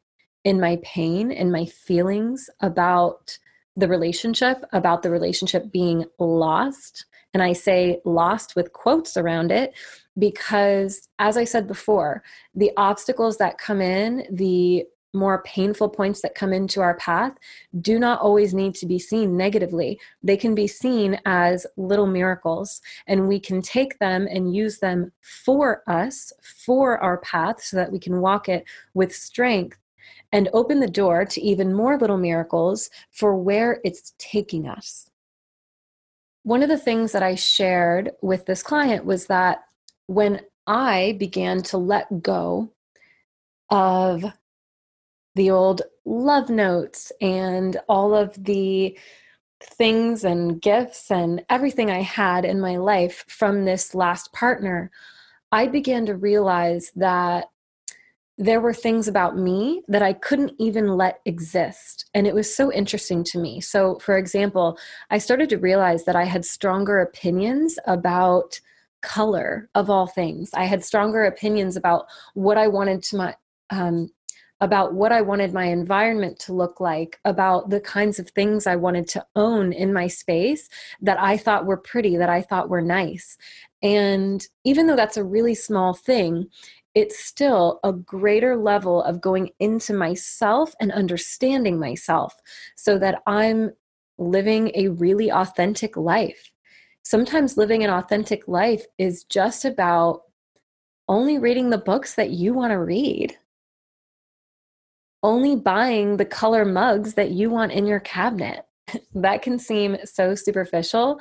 in 0.44 0.60
my 0.60 0.78
pain 0.82 1.30
and 1.30 1.52
my 1.52 1.66
feelings 1.66 2.50
about 2.60 3.38
the 3.76 3.88
relationship, 3.88 4.64
about 4.72 5.02
the 5.02 5.10
relationship 5.10 5.70
being 5.70 6.04
lost. 6.18 7.06
And 7.32 7.42
I 7.42 7.52
say 7.52 8.00
lost 8.04 8.56
with 8.56 8.72
quotes 8.72 9.16
around 9.16 9.52
it 9.52 9.74
because, 10.18 11.08
as 11.20 11.36
I 11.36 11.44
said 11.44 11.68
before, 11.68 12.24
the 12.54 12.72
obstacles 12.76 13.36
that 13.36 13.58
come 13.58 13.80
in, 13.80 14.26
the 14.32 14.84
more 15.14 15.42
painful 15.42 15.88
points 15.88 16.20
that 16.22 16.34
come 16.34 16.52
into 16.52 16.80
our 16.80 16.96
path 16.96 17.32
do 17.80 17.98
not 17.98 18.20
always 18.20 18.52
need 18.52 18.74
to 18.74 18.86
be 18.86 18.98
seen 18.98 19.36
negatively. 19.36 19.98
They 20.22 20.36
can 20.36 20.54
be 20.54 20.66
seen 20.66 21.18
as 21.24 21.66
little 21.76 22.06
miracles, 22.06 22.80
and 23.06 23.26
we 23.26 23.40
can 23.40 23.62
take 23.62 23.98
them 23.98 24.26
and 24.30 24.54
use 24.54 24.78
them 24.78 25.12
for 25.20 25.82
us, 25.86 26.32
for 26.42 26.98
our 26.98 27.18
path, 27.18 27.62
so 27.62 27.76
that 27.76 27.92
we 27.92 27.98
can 27.98 28.20
walk 28.20 28.48
it 28.48 28.64
with 28.94 29.14
strength 29.14 29.78
and 30.32 30.48
open 30.52 30.80
the 30.80 30.88
door 30.88 31.24
to 31.24 31.40
even 31.40 31.74
more 31.74 31.98
little 31.98 32.18
miracles 32.18 32.90
for 33.10 33.36
where 33.36 33.80
it's 33.84 34.14
taking 34.18 34.68
us. 34.68 35.08
One 36.42 36.62
of 36.62 36.68
the 36.68 36.78
things 36.78 37.12
that 37.12 37.22
I 37.22 37.34
shared 37.34 38.12
with 38.22 38.46
this 38.46 38.62
client 38.62 39.04
was 39.04 39.26
that 39.26 39.64
when 40.06 40.40
I 40.66 41.16
began 41.18 41.62
to 41.64 41.78
let 41.78 42.22
go 42.22 42.70
of 43.70 44.24
the 45.34 45.50
old 45.50 45.82
love 46.04 46.48
notes 46.48 47.12
and 47.20 47.76
all 47.88 48.14
of 48.14 48.42
the 48.42 48.98
things 49.60 50.24
and 50.24 50.60
gifts 50.60 51.10
and 51.10 51.44
everything 51.50 51.90
I 51.90 52.02
had 52.02 52.44
in 52.44 52.60
my 52.60 52.76
life 52.76 53.24
from 53.28 53.64
this 53.64 53.94
last 53.94 54.32
partner, 54.32 54.90
I 55.50 55.66
began 55.66 56.06
to 56.06 56.16
realize 56.16 56.92
that 56.96 57.46
there 58.40 58.60
were 58.60 58.72
things 58.72 59.08
about 59.08 59.36
me 59.36 59.82
that 59.88 60.02
I 60.02 60.12
couldn't 60.12 60.52
even 60.58 60.96
let 60.96 61.20
exist. 61.24 62.08
And 62.14 62.24
it 62.24 62.34
was 62.34 62.54
so 62.54 62.72
interesting 62.72 63.24
to 63.24 63.38
me. 63.38 63.60
So, 63.60 63.98
for 63.98 64.16
example, 64.16 64.78
I 65.10 65.18
started 65.18 65.48
to 65.48 65.58
realize 65.58 66.04
that 66.04 66.14
I 66.14 66.24
had 66.24 66.44
stronger 66.44 67.00
opinions 67.00 67.78
about 67.84 68.60
color 69.02 69.68
of 69.74 69.90
all 69.90 70.06
things. 70.06 70.50
I 70.54 70.64
had 70.64 70.84
stronger 70.84 71.24
opinions 71.24 71.76
about 71.76 72.06
what 72.34 72.56
I 72.56 72.68
wanted 72.68 73.02
to 73.04 73.16
my 73.16 73.36
um, 73.70 74.10
about 74.60 74.94
what 74.94 75.12
I 75.12 75.20
wanted 75.20 75.52
my 75.52 75.66
environment 75.66 76.38
to 76.40 76.52
look 76.52 76.80
like, 76.80 77.20
about 77.24 77.70
the 77.70 77.80
kinds 77.80 78.18
of 78.18 78.30
things 78.30 78.66
I 78.66 78.76
wanted 78.76 79.06
to 79.08 79.26
own 79.36 79.72
in 79.72 79.92
my 79.92 80.08
space 80.08 80.68
that 81.00 81.20
I 81.20 81.36
thought 81.36 81.66
were 81.66 81.76
pretty, 81.76 82.16
that 82.16 82.28
I 82.28 82.42
thought 82.42 82.68
were 82.68 82.82
nice. 82.82 83.36
And 83.82 84.44
even 84.64 84.86
though 84.86 84.96
that's 84.96 85.16
a 85.16 85.24
really 85.24 85.54
small 85.54 85.94
thing, 85.94 86.48
it's 86.94 87.18
still 87.18 87.78
a 87.84 87.92
greater 87.92 88.56
level 88.56 89.02
of 89.02 89.20
going 89.20 89.50
into 89.60 89.92
myself 89.92 90.74
and 90.80 90.90
understanding 90.90 91.78
myself 91.78 92.34
so 92.74 92.98
that 92.98 93.22
I'm 93.26 93.70
living 94.18 94.72
a 94.74 94.88
really 94.88 95.30
authentic 95.30 95.96
life. 95.96 96.50
Sometimes 97.04 97.56
living 97.56 97.84
an 97.84 97.90
authentic 97.90 98.48
life 98.48 98.84
is 98.98 99.22
just 99.24 99.64
about 99.64 100.22
only 101.08 101.38
reading 101.38 101.70
the 101.70 101.78
books 101.78 102.14
that 102.16 102.30
you 102.30 102.52
want 102.52 102.72
to 102.72 102.78
read 102.78 103.38
only 105.22 105.56
buying 105.56 106.16
the 106.16 106.24
color 106.24 106.64
mugs 106.64 107.14
that 107.14 107.30
you 107.30 107.50
want 107.50 107.72
in 107.72 107.86
your 107.86 108.00
cabinet. 108.00 108.64
that 109.14 109.42
can 109.42 109.58
seem 109.58 109.96
so 110.04 110.34
superficial, 110.34 111.20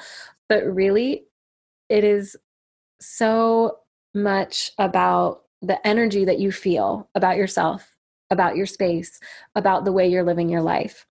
but 0.49 0.63
really, 0.65 1.25
it 1.89 2.03
is 2.03 2.35
so 2.99 3.79
much 4.13 4.71
about 4.77 5.43
the 5.61 5.85
energy 5.85 6.25
that 6.25 6.39
you 6.39 6.51
feel 6.51 7.09
about 7.15 7.37
yourself, 7.37 7.95
about 8.29 8.55
your 8.55 8.65
space, 8.65 9.19
about 9.55 9.85
the 9.85 9.91
way 9.91 10.07
you're 10.07 10.23
living 10.23 10.49
your 10.49 10.61
life. 10.61 11.05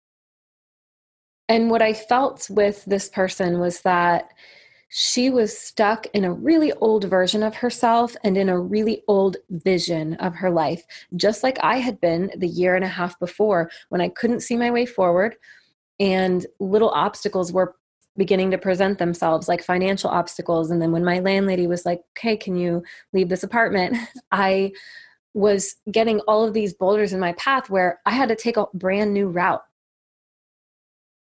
And 1.48 1.70
what 1.70 1.82
I 1.82 1.92
felt 1.92 2.48
with 2.50 2.84
this 2.86 3.08
person 3.08 3.60
was 3.60 3.82
that 3.82 4.30
she 4.94 5.30
was 5.30 5.56
stuck 5.56 6.06
in 6.12 6.22
a 6.22 6.32
really 6.32 6.70
old 6.74 7.04
version 7.04 7.42
of 7.42 7.54
herself 7.54 8.14
and 8.24 8.36
in 8.36 8.50
a 8.50 8.60
really 8.60 9.02
old 9.08 9.38
vision 9.48 10.12
of 10.16 10.34
her 10.34 10.50
life, 10.50 10.84
just 11.16 11.42
like 11.42 11.56
I 11.62 11.78
had 11.78 11.98
been 11.98 12.30
the 12.36 12.46
year 12.46 12.74
and 12.76 12.84
a 12.84 12.88
half 12.88 13.18
before 13.18 13.70
when 13.88 14.02
I 14.02 14.10
couldn't 14.10 14.40
see 14.40 14.54
my 14.54 14.70
way 14.70 14.84
forward 14.84 15.36
and 15.98 16.46
little 16.60 16.90
obstacles 16.90 17.54
were 17.54 17.74
beginning 18.18 18.50
to 18.50 18.58
present 18.58 18.98
themselves 18.98 19.48
like 19.48 19.64
financial 19.64 20.10
obstacles. 20.10 20.70
And 20.70 20.82
then 20.82 20.92
when 20.92 21.06
my 21.06 21.20
landlady 21.20 21.66
was 21.66 21.86
like 21.86 22.02
okay 22.18 22.36
can 22.36 22.54
you 22.54 22.82
leave 23.14 23.30
this 23.30 23.42
apartment? 23.42 23.96
I 24.30 24.72
was 25.32 25.76
getting 25.90 26.20
all 26.20 26.44
of 26.44 26.52
these 26.52 26.74
boulders 26.74 27.14
in 27.14 27.18
my 27.18 27.32
path 27.32 27.70
where 27.70 28.00
i 28.04 28.10
had 28.10 28.28
to 28.28 28.36
take 28.36 28.58
a 28.58 28.66
brand 28.74 29.14
new 29.14 29.28
route 29.28 29.64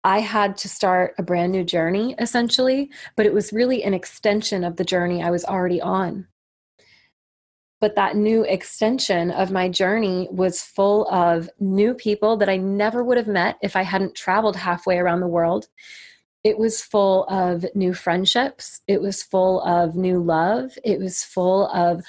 I 0.03 0.21
had 0.21 0.57
to 0.59 0.69
start 0.69 1.15
a 1.19 1.23
brand 1.23 1.53
new 1.53 1.65
journey 1.65 2.15
essentially, 2.19 2.91
but 3.17 3.27
it 3.27 3.35
was 3.35 3.53
really 3.53 3.83
an 3.83 3.95
extension 3.95 4.65
of 4.65 4.77
the 4.77 4.85
journey 4.85 5.23
I 5.23 5.31
was 5.31 5.45
already 5.45 5.81
on. 5.81 6.27
But 7.81 7.97
that 7.97 8.17
new 8.17 8.43
extension 8.43 9.31
of 9.31 9.51
my 9.51 9.69
journey 9.69 10.29
was 10.31 10.63
full 10.63 11.09
of 11.09 11.49
new 11.59 11.95
people 11.95 12.37
that 12.39 12.49
I 12.49 12.57
never 12.57 13.03
would 13.03 13.17
have 13.17 13.27
met 13.27 13.57
if 13.63 13.75
I 13.75 13.83
hadn't 13.83 14.15
traveled 14.15 14.57
halfway 14.57 14.99
around 14.99 15.21
the 15.21 15.27
world. 15.27 15.69
It 16.45 16.59
was 16.59 16.83
full 16.83 17.25
of 17.25 17.65
new 17.75 17.93
friendships. 17.95 18.81
It 18.87 19.01
was 19.01 19.23
full 19.23 19.63
of 19.63 19.97
new 19.97 20.23
love. 20.23 20.73
It 20.85 20.99
was 20.99 21.23
full 21.23 21.69
of 21.69 22.05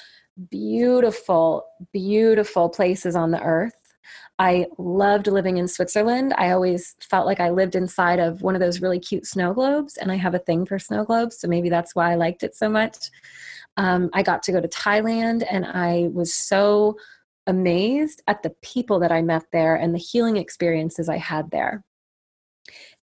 beautiful, 0.49 1.65
beautiful 1.91 2.69
places 2.69 3.15
on 3.15 3.31
the 3.31 3.41
earth 3.41 3.80
I 4.41 4.65
loved 4.79 5.27
living 5.27 5.57
in 5.57 5.67
Switzerland. 5.67 6.33
I 6.35 6.49
always 6.49 6.95
felt 6.99 7.27
like 7.27 7.39
I 7.39 7.51
lived 7.51 7.75
inside 7.75 8.17
of 8.17 8.41
one 8.41 8.55
of 8.55 8.59
those 8.59 8.81
really 8.81 8.99
cute 8.99 9.27
snow 9.27 9.53
globes, 9.53 9.97
and 9.97 10.11
I 10.11 10.15
have 10.15 10.33
a 10.33 10.39
thing 10.39 10.65
for 10.65 10.79
snow 10.79 11.05
globes, 11.05 11.39
so 11.39 11.47
maybe 11.47 11.69
that's 11.69 11.93
why 11.93 12.11
I 12.11 12.15
liked 12.15 12.41
it 12.41 12.55
so 12.55 12.67
much. 12.67 12.97
Um, 13.77 14.09
I 14.13 14.23
got 14.23 14.41
to 14.43 14.51
go 14.51 14.59
to 14.59 14.67
Thailand, 14.67 15.45
and 15.47 15.63
I 15.63 16.09
was 16.11 16.33
so 16.33 16.97
amazed 17.45 18.23
at 18.25 18.41
the 18.41 18.55
people 18.63 18.97
that 19.01 19.11
I 19.11 19.21
met 19.21 19.43
there 19.51 19.75
and 19.75 19.93
the 19.93 19.99
healing 19.99 20.37
experiences 20.37 21.07
I 21.07 21.17
had 21.17 21.51
there. 21.51 21.83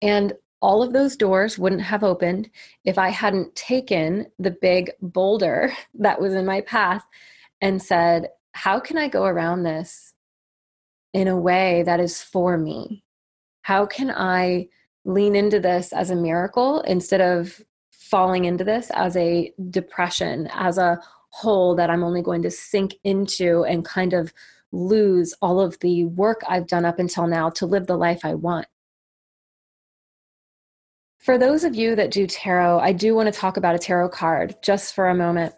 And 0.02 0.36
all 0.62 0.82
of 0.82 0.94
those 0.94 1.18
doors 1.18 1.60
wouldn't 1.60 1.82
have 1.82 2.06
opened 2.06 2.50
if 2.86 2.98
I 2.98 3.10
hadn't 3.10 3.54
taken 3.58 4.28
the 4.40 4.52
big 4.52 4.90
boulder 5.02 5.74
that 5.96 6.22
was 6.22 6.34
in 6.34 6.46
my 6.46 6.62
path 6.62 7.04
and 7.60 7.84
said, 7.84 8.30
How 8.54 8.80
can 8.80 8.98
I 8.98 9.10
go 9.10 9.26
around 9.26 9.64
this 9.64 10.15
in 11.16 11.30
a 11.30 11.40
way 11.40 11.82
that 11.84 12.02
is 12.02 12.22
for 12.22 12.58
me? 12.58 13.02
How 13.62 13.86
can 13.86 14.12
I 14.12 14.68
lean 15.06 15.34
into 15.34 15.62
this 15.62 15.94
as 15.94 16.10
a 16.10 16.16
miracle 16.16 16.82
instead 16.82 17.22
of 17.22 17.62
falling 17.90 18.44
into 18.44 18.66
this 18.66 18.92
as 18.94 19.16
a 19.16 19.54
depression, 19.70 20.50
as 20.52 20.78
a 20.78 21.00
hole 21.30 21.74
that 21.76 21.90
I'm 21.90 22.04
only 22.04 22.22
going 22.22 22.42
to 22.42 22.52
sink 22.52 22.96
into 23.06 23.64
and 23.64 23.86
kind 23.86 24.12
of 24.12 24.34
lose 24.74 25.34
all 25.42 25.62
of 25.62 25.80
the 25.80 26.04
work 26.04 26.42
I've 26.50 26.68
done 26.68 26.84
up 26.84 27.00
until 27.00 27.28
now 27.28 27.50
to 27.52 27.66
live 27.66 27.88
the 27.88 27.96
life 27.96 28.26
I 28.26 28.34
want? 28.34 28.68
For 31.20 31.38
those 31.38 31.64
of 31.64 31.76
you 31.76 31.96
that 31.96 32.12
do 32.12 32.28
tarot, 32.28 32.80
I 32.80 32.92
do 32.92 33.16
want 33.16 33.34
to 33.34 33.40
talk 33.40 33.56
about 33.56 33.74
a 33.74 33.80
tarot 33.80 34.10
card 34.10 34.58
just 34.62 34.94
for 34.94 35.08
a 35.08 35.16
moment. 35.16 35.56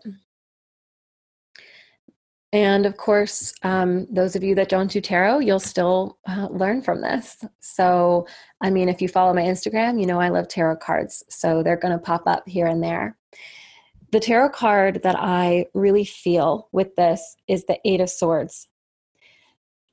And 2.53 2.85
of 2.85 2.95
course, 2.95 3.53
um, 3.63 4.07
those 4.09 4.35
of 4.35 4.43
you 4.43 4.55
that 4.55 4.69
don't 4.69 4.89
do 4.89 5.01
tarot, 5.01 5.39
you'll 5.39 5.59
still 5.59 6.17
uh, 6.27 6.47
learn 6.49 6.81
from 6.81 7.01
this. 7.01 7.43
So, 7.59 8.25
I 8.61 8.69
mean, 8.69 8.87
if 8.87 9.01
you 9.01 9.09
follow 9.09 9.33
my 9.33 9.41
Instagram, 9.41 9.99
you 9.99 10.05
know 10.05 10.19
I 10.19 10.29
love 10.29 10.47
tarot 10.47 10.77
cards. 10.77 11.23
So 11.29 11.61
they're 11.61 11.75
going 11.75 11.91
to 11.93 12.03
pop 12.03 12.23
up 12.25 12.47
here 12.47 12.67
and 12.67 12.81
there. 12.81 13.17
The 14.11 14.21
tarot 14.21 14.49
card 14.49 15.03
that 15.03 15.17
I 15.19 15.65
really 15.73 16.05
feel 16.05 16.69
with 16.71 16.95
this 16.95 17.35
is 17.49 17.65
the 17.65 17.79
Eight 17.83 17.99
of 17.99 18.09
Swords. 18.09 18.69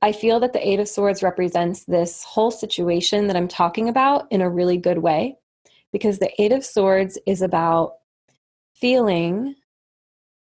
I 0.00 0.12
feel 0.12 0.38
that 0.40 0.52
the 0.52 0.66
Eight 0.66 0.78
of 0.78 0.86
Swords 0.86 1.22
represents 1.22 1.84
this 1.84 2.22
whole 2.22 2.52
situation 2.52 3.26
that 3.26 3.36
I'm 3.36 3.48
talking 3.48 3.88
about 3.88 4.30
in 4.30 4.40
a 4.40 4.50
really 4.50 4.76
good 4.76 4.98
way 4.98 5.36
because 5.92 6.20
the 6.20 6.30
Eight 6.40 6.52
of 6.52 6.64
Swords 6.64 7.18
is 7.26 7.42
about 7.42 7.94
feeling 8.74 9.56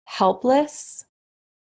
helpless 0.07 1.05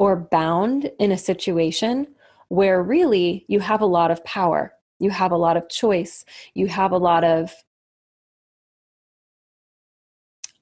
or 0.02 0.16
bound 0.16 0.90
in 0.98 1.12
a 1.12 1.18
situation 1.18 2.08
where 2.48 2.82
really 2.82 3.46
you 3.48 3.60
have 3.60 3.82
a 3.82 3.86
lot 3.86 4.10
of 4.10 4.26
power, 4.26 4.74
you 4.98 5.12
have 5.12 5.32
a 5.32 5.38
lot 5.38 5.56
of 5.56 5.70
choice, 5.70 6.26
you 6.56 6.66
have 6.66 6.92
a 6.92 6.98
lot 6.98 7.24
of 7.24 7.54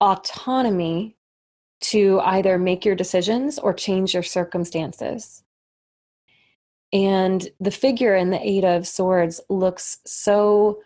autonomy 0.02 1.16
to 1.80 2.20
either 2.20 2.58
make 2.58 2.84
your 2.84 2.96
decisions 2.96 3.58
or 3.58 3.74
change 3.74 4.14
your 4.14 4.24
circumstances. 4.24 5.42
And 6.92 7.48
the 7.62 7.72
figure 7.72 8.16
in 8.16 8.32
the 8.32 8.46
Eight 8.46 8.66
of 8.66 8.86
Swords 8.86 9.40
looks 9.48 10.00
so 10.06 10.82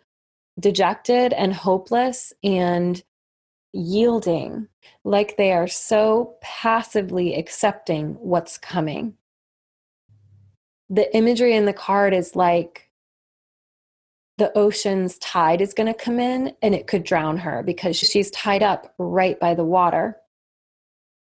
dejected 0.59 1.33
and 1.33 1.55
hopeless 1.55 2.31
and 2.43 3.01
yielding, 3.73 4.67
like 5.03 5.35
they 5.37 5.51
are 5.51 5.67
so 5.67 6.35
passively 6.41 7.35
accepting 7.35 8.13
what's 8.19 8.57
coming. 8.57 9.15
The 10.89 11.13
imagery 11.15 11.55
in 11.55 11.65
the 11.65 11.73
card 11.73 12.13
is 12.13 12.35
like 12.35 12.91
the 14.37 14.55
ocean's 14.57 15.17
tide 15.19 15.61
is 15.61 15.73
going 15.73 15.91
to 15.91 15.93
come 15.93 16.19
in 16.19 16.53
and 16.61 16.73
it 16.73 16.87
could 16.87 17.03
drown 17.03 17.37
her 17.37 17.63
because 17.63 17.97
she's 17.97 18.31
tied 18.31 18.63
up 18.63 18.93
right 18.97 19.39
by 19.39 19.53
the 19.53 19.65
water. 19.65 20.17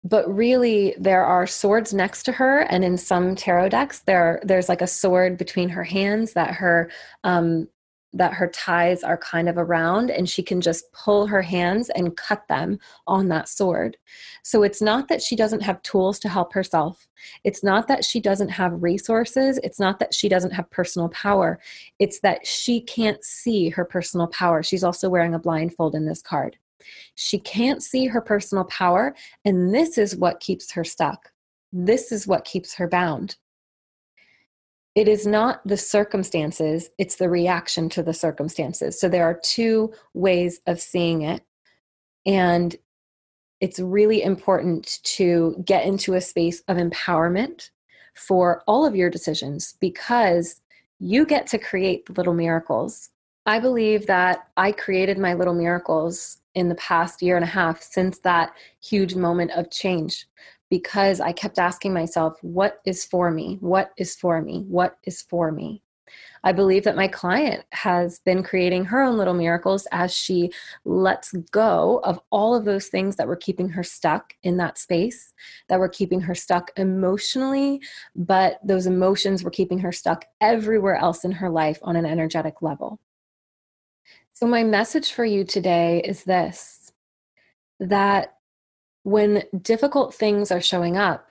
But 0.03 0.31
really, 0.33 0.93
there 0.99 1.25
are 1.25 1.47
swords 1.47 1.91
next 1.91 2.23
to 2.23 2.31
her, 2.33 2.59
and 2.59 2.85
in 2.85 2.95
some 2.95 3.35
tarot 3.35 3.69
decks, 3.69 4.01
there 4.01 4.39
there's 4.43 4.69
like 4.69 4.83
a 4.83 4.87
sword 4.87 5.35
between 5.35 5.69
her 5.69 5.83
hands 5.83 6.33
that 6.33 6.53
her 6.53 6.91
um, 7.23 7.67
that 8.15 8.33
her 8.33 8.47
ties 8.47 9.03
are 9.03 9.17
kind 9.17 9.49
of 9.49 9.57
around 9.57 10.09
and 10.09 10.27
she 10.27 10.41
can 10.41 10.61
just 10.61 10.91
pull 10.93 11.27
her 11.27 11.41
hands 11.41 11.89
and 11.91 12.15
cut 12.15 12.47
them 12.47 12.79
on 13.05 13.27
that 13.27 13.49
sword. 13.49 13.97
So 14.41 14.63
it's 14.63 14.81
not 14.81 15.09
that 15.09 15.21
she 15.21 15.35
doesn't 15.35 15.61
have 15.61 15.81
tools 15.83 16.17
to 16.19 16.29
help 16.29 16.53
herself. 16.53 17.07
It's 17.43 17.63
not 17.63 17.87
that 17.89 18.05
she 18.05 18.21
doesn't 18.21 18.49
have 18.49 18.81
resources. 18.81 19.59
It's 19.63 19.79
not 19.79 19.99
that 19.99 20.13
she 20.13 20.29
doesn't 20.29 20.51
have 20.51 20.71
personal 20.71 21.09
power. 21.09 21.59
It's 21.99 22.21
that 22.21 22.47
she 22.47 22.81
can't 22.81 23.23
see 23.23 23.69
her 23.69 23.83
personal 23.83 24.27
power. 24.27 24.63
She's 24.63 24.83
also 24.83 25.09
wearing 25.09 25.33
a 25.33 25.39
blindfold 25.39 25.93
in 25.93 26.05
this 26.05 26.21
card. 26.21 26.57
She 27.15 27.39
can't 27.39 27.83
see 27.83 28.05
her 28.05 28.21
personal 28.21 28.63
power, 28.65 29.15
and 29.43 29.73
this 29.73 29.97
is 29.97 30.15
what 30.15 30.39
keeps 30.39 30.71
her 30.71 30.83
stuck. 30.83 31.31
This 31.73 32.11
is 32.11 32.27
what 32.27 32.45
keeps 32.45 32.75
her 32.75 32.87
bound 32.87 33.37
it 34.95 35.09
is 35.09 35.27
not 35.27 35.61
the 35.67 35.77
circumstances, 35.77 36.89
it's 36.97 37.17
the 37.17 37.29
reaction 37.29 37.89
to 37.89 38.01
the 38.01 38.13
circumstances. 38.13 38.99
So 38.99 39.09
there 39.09 39.25
are 39.25 39.39
two 39.43 39.93
ways 40.13 40.61
of 40.67 40.79
seeing 40.79 41.21
it. 41.21 41.43
And 42.25 42.75
it's 43.59 43.79
really 43.79 44.23
important 44.23 44.99
to 45.03 45.61
get 45.65 45.85
into 45.85 46.13
a 46.13 46.21
space 46.21 46.61
of 46.67 46.77
empowerment 46.77 47.69
for 48.15 48.63
all 48.67 48.85
of 48.85 48.95
your 48.95 49.09
decisions 49.09 49.75
because 49.81 50.61
you 50.99 51.25
get 51.25 51.45
to 51.47 51.57
create 51.57 52.05
the 52.05 52.13
little 52.13 52.33
miracles. 52.33 53.09
I 53.45 53.59
believe 53.59 54.07
that 54.07 54.47
I 54.55 54.71
created 54.71 55.17
my 55.17 55.33
little 55.33 55.53
miracles 55.53 56.37
in 56.55 56.69
the 56.69 56.75
past 56.75 57.21
year 57.21 57.35
and 57.35 57.43
a 57.43 57.47
half 57.47 57.81
since 57.81 58.19
that 58.19 58.53
huge 58.81 59.13
moment 59.13 59.51
of 59.51 59.69
change 59.69 60.25
because 60.75 61.21
I 61.21 61.31
kept 61.31 61.57
asking 61.57 61.93
myself, 61.93 62.37
what 62.41 62.81
is 62.85 63.05
for 63.05 63.31
me? 63.31 63.57
What 63.61 63.91
is 63.95 64.13
for 64.13 64.41
me? 64.41 64.65
What 64.67 64.97
is 65.05 65.21
for 65.21 65.49
me? 65.49 65.81
I 66.43 66.51
believe 66.51 66.83
that 66.83 66.97
my 66.97 67.07
client 67.07 67.63
has 67.71 68.19
been 68.19 68.43
creating 68.43 68.83
her 68.83 69.01
own 69.01 69.17
little 69.17 69.33
miracles 69.33 69.87
as 69.93 70.13
she 70.13 70.51
lets 70.83 71.31
go 71.51 72.01
of 72.03 72.19
all 72.29 72.53
of 72.53 72.65
those 72.65 72.87
things 72.87 73.15
that 73.15 73.25
were 73.25 73.37
keeping 73.37 73.69
her 73.69 73.83
stuck 73.83 74.33
in 74.43 74.57
that 74.57 74.77
space, 74.77 75.33
that 75.69 75.79
were 75.79 75.87
keeping 75.87 76.19
her 76.19 76.35
stuck 76.35 76.71
emotionally, 76.75 77.79
but 78.13 78.59
those 78.61 78.85
emotions 78.85 79.45
were 79.45 79.51
keeping 79.51 79.79
her 79.79 79.93
stuck 79.93 80.25
everywhere 80.41 80.95
else 80.95 81.23
in 81.23 81.31
her 81.31 81.49
life 81.49 81.79
on 81.83 81.95
an 81.95 82.05
energetic 82.05 82.61
level. 82.61 82.99
So, 84.33 84.45
my 84.45 84.65
message 84.65 85.13
for 85.13 85.23
you 85.23 85.45
today 85.45 86.01
is 86.03 86.25
this 86.25 86.91
that 87.79 88.34
when 89.05 89.43
difficult 89.61 90.15
things 90.15 90.51
are 90.51 90.59
showing 90.59 90.97
up, 90.97 91.29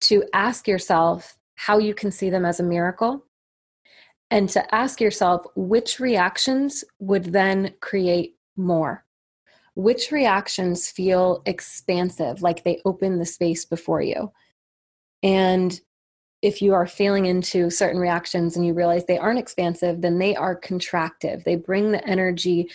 to 0.00 0.24
ask 0.32 0.66
yourself 0.66 1.38
how 1.54 1.78
you 1.78 1.94
can 1.94 2.10
see 2.10 2.28
them 2.28 2.44
as 2.44 2.58
a 2.58 2.64
miracle 2.64 3.24
and 4.32 4.48
to 4.48 4.74
ask 4.74 5.00
yourself 5.00 5.46
which 5.54 6.00
reactions 6.00 6.82
would 6.98 7.26
then 7.26 7.72
create 7.80 8.34
more. 8.56 9.04
Which 9.76 10.10
reactions 10.10 10.90
feel 10.90 11.42
expansive, 11.46 12.42
like 12.42 12.64
they 12.64 12.80
open 12.84 13.20
the 13.20 13.26
space 13.26 13.64
before 13.64 14.02
you? 14.02 14.32
And 15.22 15.80
if 16.42 16.60
you 16.60 16.74
are 16.74 16.88
feeling 16.88 17.26
into 17.26 17.70
certain 17.70 18.00
reactions 18.00 18.56
and 18.56 18.66
you 18.66 18.74
realize 18.74 19.04
they 19.04 19.18
aren't 19.18 19.38
expansive, 19.38 20.00
then 20.00 20.18
they 20.18 20.34
are 20.34 20.58
contractive. 20.58 21.44
They 21.44 21.54
bring 21.54 21.92
the 21.92 22.04
energy 22.08 22.72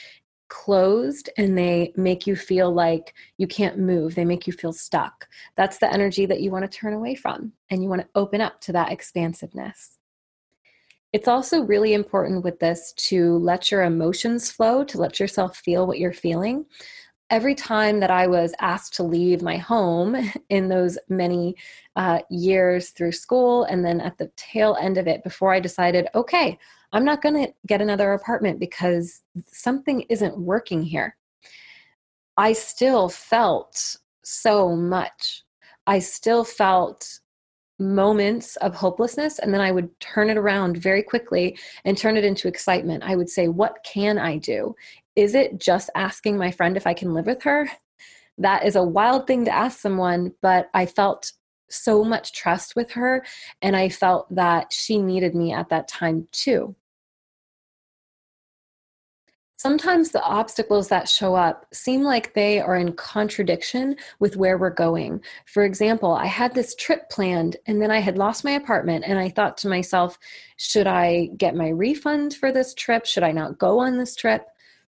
closed 0.49 1.29
and 1.37 1.57
they 1.57 1.93
make 1.95 2.25
you 2.25 2.35
feel 2.35 2.71
like 2.71 3.13
you 3.37 3.47
can't 3.47 3.77
move. 3.77 4.15
They 4.15 4.25
make 4.25 4.47
you 4.47 4.53
feel 4.53 4.73
stuck. 4.73 5.27
That's 5.55 5.77
the 5.77 5.91
energy 5.91 6.25
that 6.25 6.41
you 6.41 6.51
want 6.51 6.69
to 6.69 6.77
turn 6.77 6.93
away 6.93 7.15
from 7.15 7.53
and 7.69 7.83
you 7.83 7.89
want 7.89 8.01
to 8.01 8.07
open 8.15 8.41
up 8.41 8.61
to 8.61 8.71
that 8.73 8.91
expansiveness. 8.91 9.97
It's 11.13 11.27
also 11.27 11.61
really 11.61 11.93
important 11.93 12.43
with 12.43 12.59
this 12.59 12.93
to 12.97 13.37
let 13.37 13.71
your 13.71 13.83
emotions 13.83 14.51
flow, 14.51 14.83
to 14.85 14.97
let 14.97 15.19
yourself 15.19 15.57
feel 15.57 15.87
what 15.87 15.99
you're 15.99 16.13
feeling. 16.13 16.65
Every 17.29 17.55
time 17.55 17.99
that 17.99 18.11
I 18.11 18.27
was 18.27 18.53
asked 18.59 18.93
to 18.95 19.03
leave 19.03 19.41
my 19.41 19.57
home 19.57 20.15
in 20.49 20.67
those 20.67 20.97
many 21.09 21.55
uh, 21.95 22.19
years 22.29 22.89
through 22.89 23.13
school, 23.13 23.63
and 23.63 23.83
then 23.83 24.01
at 24.01 24.17
the 24.17 24.31
tail 24.35 24.77
end 24.79 24.97
of 24.97 25.07
it, 25.07 25.23
before 25.23 25.53
I 25.53 25.59
decided, 25.59 26.07
okay, 26.13 26.59
I'm 26.93 27.05
not 27.05 27.21
going 27.21 27.35
to 27.45 27.53
get 27.65 27.81
another 27.81 28.13
apartment 28.13 28.59
because 28.59 29.21
something 29.45 30.01
isn't 30.09 30.37
working 30.37 30.83
here. 30.83 31.17
I 32.37 32.53
still 32.53 33.09
felt 33.09 33.97
so 34.23 34.75
much. 34.75 35.43
I 35.85 35.99
still 35.99 36.43
felt 36.43 37.19
moments 37.79 38.55
of 38.57 38.73
hopelessness 38.73 39.39
and 39.39 39.53
then 39.53 39.61
I 39.61 39.71
would 39.71 39.99
turn 39.99 40.29
it 40.29 40.37
around 40.37 40.77
very 40.77 41.03
quickly 41.03 41.57
and 41.85 41.97
turn 41.97 42.17
it 42.17 42.25
into 42.25 42.47
excitement. 42.47 43.03
I 43.05 43.15
would 43.15 43.29
say, 43.29 43.47
What 43.47 43.77
can 43.83 44.17
I 44.17 44.37
do? 44.37 44.75
Is 45.15 45.35
it 45.35 45.59
just 45.59 45.89
asking 45.95 46.37
my 46.37 46.51
friend 46.51 46.77
if 46.77 46.87
I 46.87 46.93
can 46.93 47.13
live 47.13 47.25
with 47.25 47.43
her? 47.43 47.69
That 48.37 48.65
is 48.65 48.75
a 48.75 48.83
wild 48.83 49.25
thing 49.25 49.45
to 49.45 49.53
ask 49.53 49.79
someone, 49.79 50.33
but 50.41 50.69
I 50.73 50.85
felt 50.85 51.31
so 51.69 52.03
much 52.03 52.33
trust 52.33 52.75
with 52.75 52.91
her 52.91 53.25
and 53.61 53.75
I 53.75 53.89
felt 53.89 54.33
that 54.33 54.71
she 54.71 54.97
needed 54.97 55.35
me 55.35 55.53
at 55.53 55.69
that 55.69 55.87
time 55.87 56.27
too. 56.31 56.75
Sometimes 59.59 60.11
the 60.11 60.21
obstacles 60.21 60.87
that 60.89 61.09
show 61.09 61.33
up 61.33 61.65
seem 61.73 62.03
like 62.03 62.35
they 62.35 62.59
are 62.59 62.75
in 62.75 62.93
contradiction 62.93 63.95
with 64.19 64.37
where 64.37 64.55
we're 64.55 64.69
going. 64.69 65.19
For 65.47 65.65
example, 65.65 66.13
I 66.13 66.27
had 66.27 66.53
this 66.53 66.75
trip 66.75 67.09
planned 67.09 67.57
and 67.65 67.81
then 67.81 67.89
I 67.89 67.97
had 67.97 68.19
lost 68.19 68.43
my 68.43 68.51
apartment, 68.51 69.05
and 69.07 69.17
I 69.17 69.29
thought 69.29 69.57
to 69.57 69.67
myself, 69.67 70.19
should 70.57 70.85
I 70.85 71.31
get 71.37 71.55
my 71.55 71.69
refund 71.69 72.35
for 72.35 72.51
this 72.51 72.75
trip? 72.75 73.07
Should 73.07 73.23
I 73.23 73.31
not 73.31 73.57
go 73.57 73.79
on 73.79 73.97
this 73.97 74.15
trip? 74.15 74.45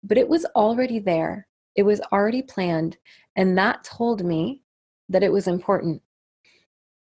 But 0.02 0.16
it 0.16 0.30
was 0.30 0.46
already 0.56 0.98
there, 0.98 1.46
it 1.76 1.82
was 1.82 2.00
already 2.10 2.40
planned, 2.40 2.96
and 3.36 3.58
that 3.58 3.84
told 3.84 4.24
me 4.24 4.62
that 5.10 5.22
it 5.22 5.32
was 5.32 5.46
important. 5.46 6.00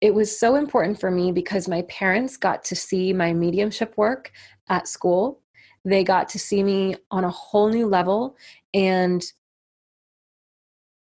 It 0.03 0.13
was 0.13 0.37
so 0.37 0.55
important 0.55 0.99
for 0.99 1.09
me 1.09 1.31
because 1.31 1.67
my 1.67 1.81
parents 1.83 2.37
got 2.37 2.63
to 2.65 2.75
see 2.75 3.13
my 3.13 3.33
mediumship 3.33 3.97
work 3.97 4.31
at 4.67 4.87
school 4.87 5.39
they 5.85 6.03
got 6.03 6.29
to 6.29 6.39
see 6.39 6.63
me 6.63 6.95
on 7.11 7.23
a 7.23 7.29
whole 7.29 7.69
new 7.69 7.87
level. 7.87 8.37
And 8.73 9.23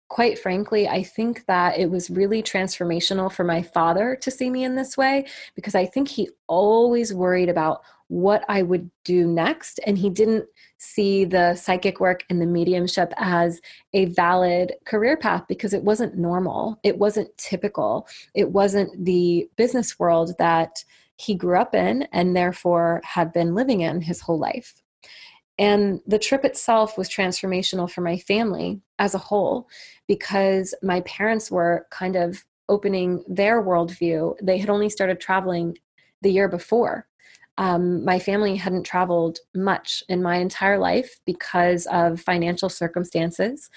quite 0.09 0.39
frankly, 0.39 0.87
I 0.87 1.03
think 1.03 1.45
that 1.45 1.77
it 1.77 1.89
was 1.89 2.09
really 2.09 2.41
transformational 2.41 3.31
for 3.31 3.43
my 3.43 3.61
father 3.61 4.17
to 4.21 4.31
see 4.31 4.49
me 4.49 4.63
in 4.63 4.75
this 4.75 4.97
way 4.97 5.25
because 5.55 5.75
I 5.75 5.85
think 5.85 6.07
he 6.07 6.29
always 6.47 7.13
worried 7.13 7.49
about 7.49 7.81
what 8.07 8.43
I 8.47 8.61
would 8.61 8.89
do 9.03 9.25
next. 9.25 9.79
And 9.85 9.97
he 9.97 10.09
didn't 10.09 10.45
see 10.77 11.25
the 11.25 11.55
psychic 11.55 11.99
work 11.99 12.23
and 12.29 12.41
the 12.41 12.45
mediumship 12.45 13.11
as 13.17 13.59
a 13.93 14.05
valid 14.05 14.73
career 14.85 15.17
path 15.17 15.43
because 15.47 15.73
it 15.73 15.83
wasn't 15.83 16.17
normal. 16.17 16.79
It 16.83 16.97
wasn't 16.97 17.35
typical. 17.37 18.07
It 18.33 18.51
wasn't 18.51 19.05
the 19.05 19.49
business 19.55 19.97
world 19.97 20.33
that 20.37 20.83
he 21.17 21.33
grew 21.33 21.57
up 21.57 21.73
in 21.73 22.03
and 22.11 22.35
therefore 22.35 23.01
had 23.03 23.33
been 23.33 23.55
living 23.55 23.81
in 23.81 24.01
his 24.01 24.21
whole 24.21 24.39
life. 24.39 24.81
And 25.57 26.01
the 26.05 26.19
trip 26.19 26.43
itself 26.43 26.97
was 26.97 27.09
transformational 27.09 27.89
for 27.89 28.01
my 28.01 28.17
family 28.17 28.81
as 28.99 29.15
a 29.15 29.19
whole 29.19 29.69
because 30.07 30.75
my 30.83 30.99
parents 31.01 31.49
were 31.49 31.87
kind 31.91 32.17
of 32.17 32.43
opening 32.67 33.23
their 33.27 33.63
worldview. 33.63 34.35
They 34.41 34.57
had 34.57 34.69
only 34.69 34.89
started 34.89 35.21
traveling 35.21 35.77
the 36.21 36.31
year 36.31 36.49
before. 36.49 37.07
Um, 37.57 38.03
my 38.03 38.19
family 38.19 38.55
hadn't 38.55 38.83
traveled 38.83 39.39
much 39.53 40.03
in 40.09 40.21
my 40.21 40.37
entire 40.37 40.77
life 40.77 41.19
because 41.25 41.85
of 41.87 42.19
financial 42.19 42.69
circumstances. 42.69 43.69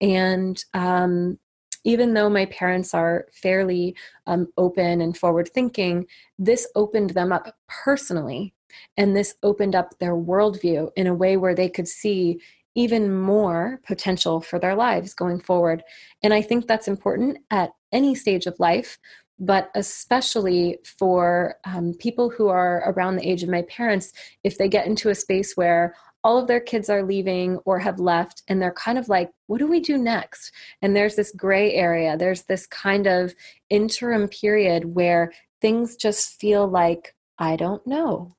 And 0.00 0.62
um, 0.74 1.38
even 1.84 2.14
though 2.14 2.28
my 2.28 2.46
parents 2.46 2.94
are 2.94 3.26
fairly 3.32 3.94
um, 4.26 4.48
open 4.56 5.00
and 5.00 5.16
forward 5.16 5.50
thinking, 5.52 6.06
this 6.38 6.66
opened 6.74 7.10
them 7.10 7.32
up 7.32 7.56
personally. 7.68 8.52
And 8.96 9.14
this 9.16 9.34
opened 9.42 9.74
up 9.74 9.98
their 9.98 10.14
worldview 10.14 10.90
in 10.96 11.06
a 11.06 11.14
way 11.14 11.36
where 11.36 11.54
they 11.54 11.68
could 11.68 11.88
see 11.88 12.40
even 12.74 13.14
more 13.14 13.80
potential 13.86 14.40
for 14.40 14.58
their 14.58 14.74
lives 14.74 15.14
going 15.14 15.40
forward. 15.40 15.82
And 16.22 16.34
I 16.34 16.42
think 16.42 16.66
that's 16.66 16.88
important 16.88 17.38
at 17.50 17.70
any 17.90 18.14
stage 18.14 18.46
of 18.46 18.60
life, 18.60 18.98
but 19.38 19.70
especially 19.74 20.78
for 20.98 21.56
um, 21.64 21.94
people 21.98 22.30
who 22.30 22.48
are 22.48 22.90
around 22.90 23.16
the 23.16 23.28
age 23.28 23.42
of 23.42 23.48
my 23.48 23.62
parents, 23.62 24.12
if 24.44 24.56
they 24.58 24.68
get 24.68 24.86
into 24.86 25.10
a 25.10 25.14
space 25.14 25.52
where 25.56 25.94
all 26.24 26.38
of 26.38 26.48
their 26.48 26.60
kids 26.60 26.90
are 26.90 27.04
leaving 27.04 27.56
or 27.58 27.78
have 27.78 28.00
left 28.00 28.42
and 28.48 28.60
they're 28.60 28.72
kind 28.72 28.98
of 28.98 29.08
like 29.08 29.30
what 29.46 29.58
do 29.58 29.66
we 29.68 29.78
do 29.78 29.96
next? 29.96 30.50
And 30.82 30.96
there's 30.96 31.14
this 31.14 31.30
gray 31.30 31.74
area 31.74 32.16
there's 32.16 32.42
this 32.44 32.66
kind 32.66 33.06
of 33.06 33.34
interim 33.70 34.26
period 34.28 34.84
where 34.84 35.32
things 35.60 35.96
just 35.96 36.40
feel 36.40 36.66
like 36.66 37.14
i 37.38 37.56
don't 37.56 37.86
know 37.86 38.36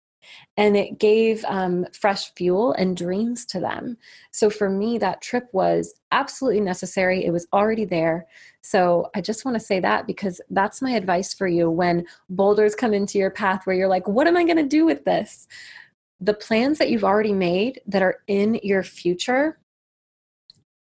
and 0.58 0.76
it 0.76 1.00
gave 1.00 1.44
um, 1.46 1.86
fresh 1.94 2.34
fuel 2.34 2.74
and 2.74 2.98
dreams 2.98 3.46
to 3.46 3.60
them. 3.60 3.98
So 4.32 4.50
for 4.50 4.70
me, 4.70 4.98
that 4.98 5.22
trip 5.22 5.48
was 5.52 5.94
absolutely 6.12 6.62
necessary. 6.62 7.26
It 7.26 7.32
was 7.32 7.48
already 7.54 7.86
there. 7.86 8.28
So 8.62 9.10
I 9.16 9.22
just 9.22 9.46
want 9.46 9.56
to 9.56 9.64
say 9.64 9.80
that 9.80 10.08
because 10.08 10.42
that's 10.50 10.82
my 10.82 10.92
advice 10.92 11.34
for 11.34 11.48
you 11.48 11.70
when 11.70 12.06
boulders 12.30 12.76
come 12.76 12.94
into 12.94 13.18
your 13.18 13.32
path 13.32 13.66
where 13.66 13.76
you're 13.76 13.88
like, 13.88 14.08
what 14.08 14.28
am 14.28 14.38
I 14.38 14.44
going 14.44 14.58
to 14.58 14.64
do 14.64 14.86
with 14.86 15.06
this? 15.06 15.48
The 16.20 16.34
plans 16.34 16.78
that 16.80 16.90
you've 16.90 17.04
already 17.04 17.34
made 17.34 17.80
that 17.88 18.02
are 18.02 18.20
in 18.28 18.60
your 18.64 18.84
future 18.84 19.60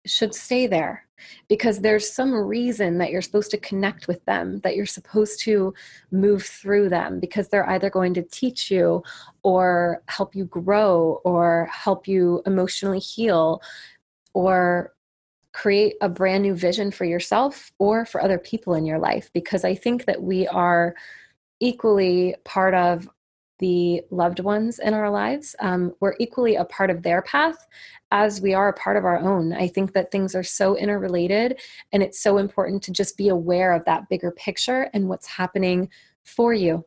should 0.07 0.33
stay 0.33 0.67
there 0.67 1.07
because 1.47 1.79
there's 1.79 2.11
some 2.11 2.33
reason 2.33 2.97
that 2.99 3.11
you're 3.11 3.21
supposed 3.21 3.51
to 3.51 3.57
connect 3.57 4.07
with 4.07 4.23
them, 4.25 4.59
that 4.59 4.75
you're 4.75 4.85
supposed 4.85 5.39
to 5.41 5.73
move 6.11 6.43
through 6.43 6.89
them 6.89 7.19
because 7.19 7.47
they're 7.49 7.69
either 7.69 7.89
going 7.89 8.13
to 8.13 8.23
teach 8.23 8.69
you 8.69 9.03
or 9.43 10.01
help 10.07 10.35
you 10.35 10.45
grow 10.45 11.21
or 11.23 11.69
help 11.71 12.07
you 12.07 12.41
emotionally 12.45 12.99
heal 12.99 13.61
or 14.33 14.93
create 15.53 15.95
a 16.01 16.09
brand 16.09 16.43
new 16.43 16.53
vision 16.53 16.91
for 16.91 17.05
yourself 17.05 17.71
or 17.79 18.05
for 18.05 18.21
other 18.21 18.37
people 18.37 18.75
in 18.75 18.85
your 18.85 18.99
life 18.99 19.31
because 19.33 19.65
I 19.65 19.73
think 19.73 20.05
that 20.05 20.21
we 20.21 20.47
are 20.47 20.93
equally 21.59 22.35
part 22.45 22.75
of 22.75 23.09
the 23.59 24.01
loved 24.11 24.39
ones 24.39 24.79
in 24.79 24.93
our 24.93 25.09
lives. 25.09 25.55
Um, 25.59 25.93
we're 25.99 26.15
equally 26.19 26.55
a 26.55 26.65
part 26.65 26.89
of 26.89 27.03
their 27.03 27.21
path 27.21 27.67
as 28.11 28.41
we 28.41 28.53
are 28.53 28.69
a 28.69 28.73
part 28.73 28.97
of 28.97 29.05
our 29.05 29.19
own. 29.19 29.53
I 29.53 29.67
think 29.67 29.93
that 29.93 30.11
things 30.11 30.35
are 30.35 30.43
so 30.43 30.77
interrelated, 30.77 31.59
and 31.91 32.01
it's 32.01 32.19
so 32.19 32.37
important 32.37 32.83
to 32.83 32.91
just 32.91 33.17
be 33.17 33.29
aware 33.29 33.73
of 33.73 33.85
that 33.85 34.09
bigger 34.09 34.31
picture 34.31 34.89
and 34.93 35.09
what's 35.09 35.27
happening 35.27 35.89
for 36.23 36.53
you. 36.53 36.85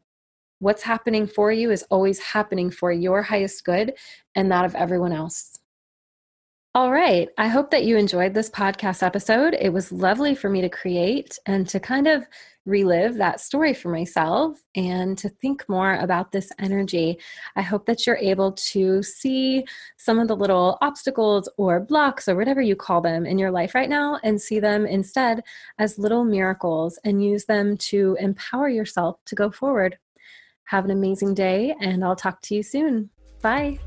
What's 0.59 0.83
happening 0.83 1.27
for 1.27 1.51
you 1.51 1.71
is 1.71 1.85
always 1.85 2.19
happening 2.19 2.71
for 2.71 2.93
your 2.93 3.23
highest 3.23 3.65
good 3.65 3.95
and 4.35 4.51
that 4.53 4.65
of 4.65 4.75
everyone 4.75 5.13
else. 5.13 5.59
All 6.73 6.93
right. 6.93 7.29
I 7.37 7.49
hope 7.49 7.73
that 7.73 7.85
you 7.85 7.97
enjoyed 7.97 8.33
this 8.33 8.49
podcast 8.49 9.03
episode. 9.03 9.57
It 9.59 9.73
was 9.73 9.91
lovely 9.91 10.37
for 10.37 10.49
me 10.49 10.61
to 10.61 10.69
create 10.69 11.37
and 11.47 11.69
to 11.69 11.81
kind 11.81 12.07
of 12.07 12.25
relive 12.67 13.15
that 13.17 13.41
story 13.41 13.75
for 13.75 13.89
myself 13.89 14.63
and 14.75 15.17
to 15.19 15.29
think 15.29 15.69
more 15.69 15.95
about 15.97 16.33
this 16.33 16.53
energy. 16.59 17.19
I 17.57 17.63
hope 17.63 17.87
that 17.87 18.07
you're 18.07 18.17
able 18.17 18.53
to 18.53 19.03
see 19.03 19.65
some 19.97 20.19
of 20.19 20.29
the 20.29 20.37
little 20.37 20.79
obstacles 20.81 21.49
or 21.57 21.81
blocks 21.81 22.29
or 22.29 22.37
whatever 22.37 22.61
you 22.61 22.77
call 22.77 23.01
them 23.01 23.27
in 23.27 23.39
your 23.39 23.51
life 23.51 23.75
right 23.75 23.89
now 23.89 24.19
and 24.23 24.41
see 24.41 24.61
them 24.61 24.87
instead 24.87 25.43
as 25.79 25.99
little 25.99 26.25
miracles 26.25 26.99
and 27.05 27.25
use 27.25 27.47
them 27.47 27.77
to 27.77 28.17
empower 28.21 28.69
yourself 28.69 29.19
to 29.27 29.35
go 29.35 29.51
forward. 29.51 29.99
Have 30.65 30.85
an 30.85 30.93
amazing 30.93 31.35
day, 31.35 31.75
and 31.81 32.05
I'll 32.05 32.15
talk 32.15 32.41
to 32.43 32.55
you 32.55 32.63
soon. 32.63 33.11
Bye. 33.43 33.81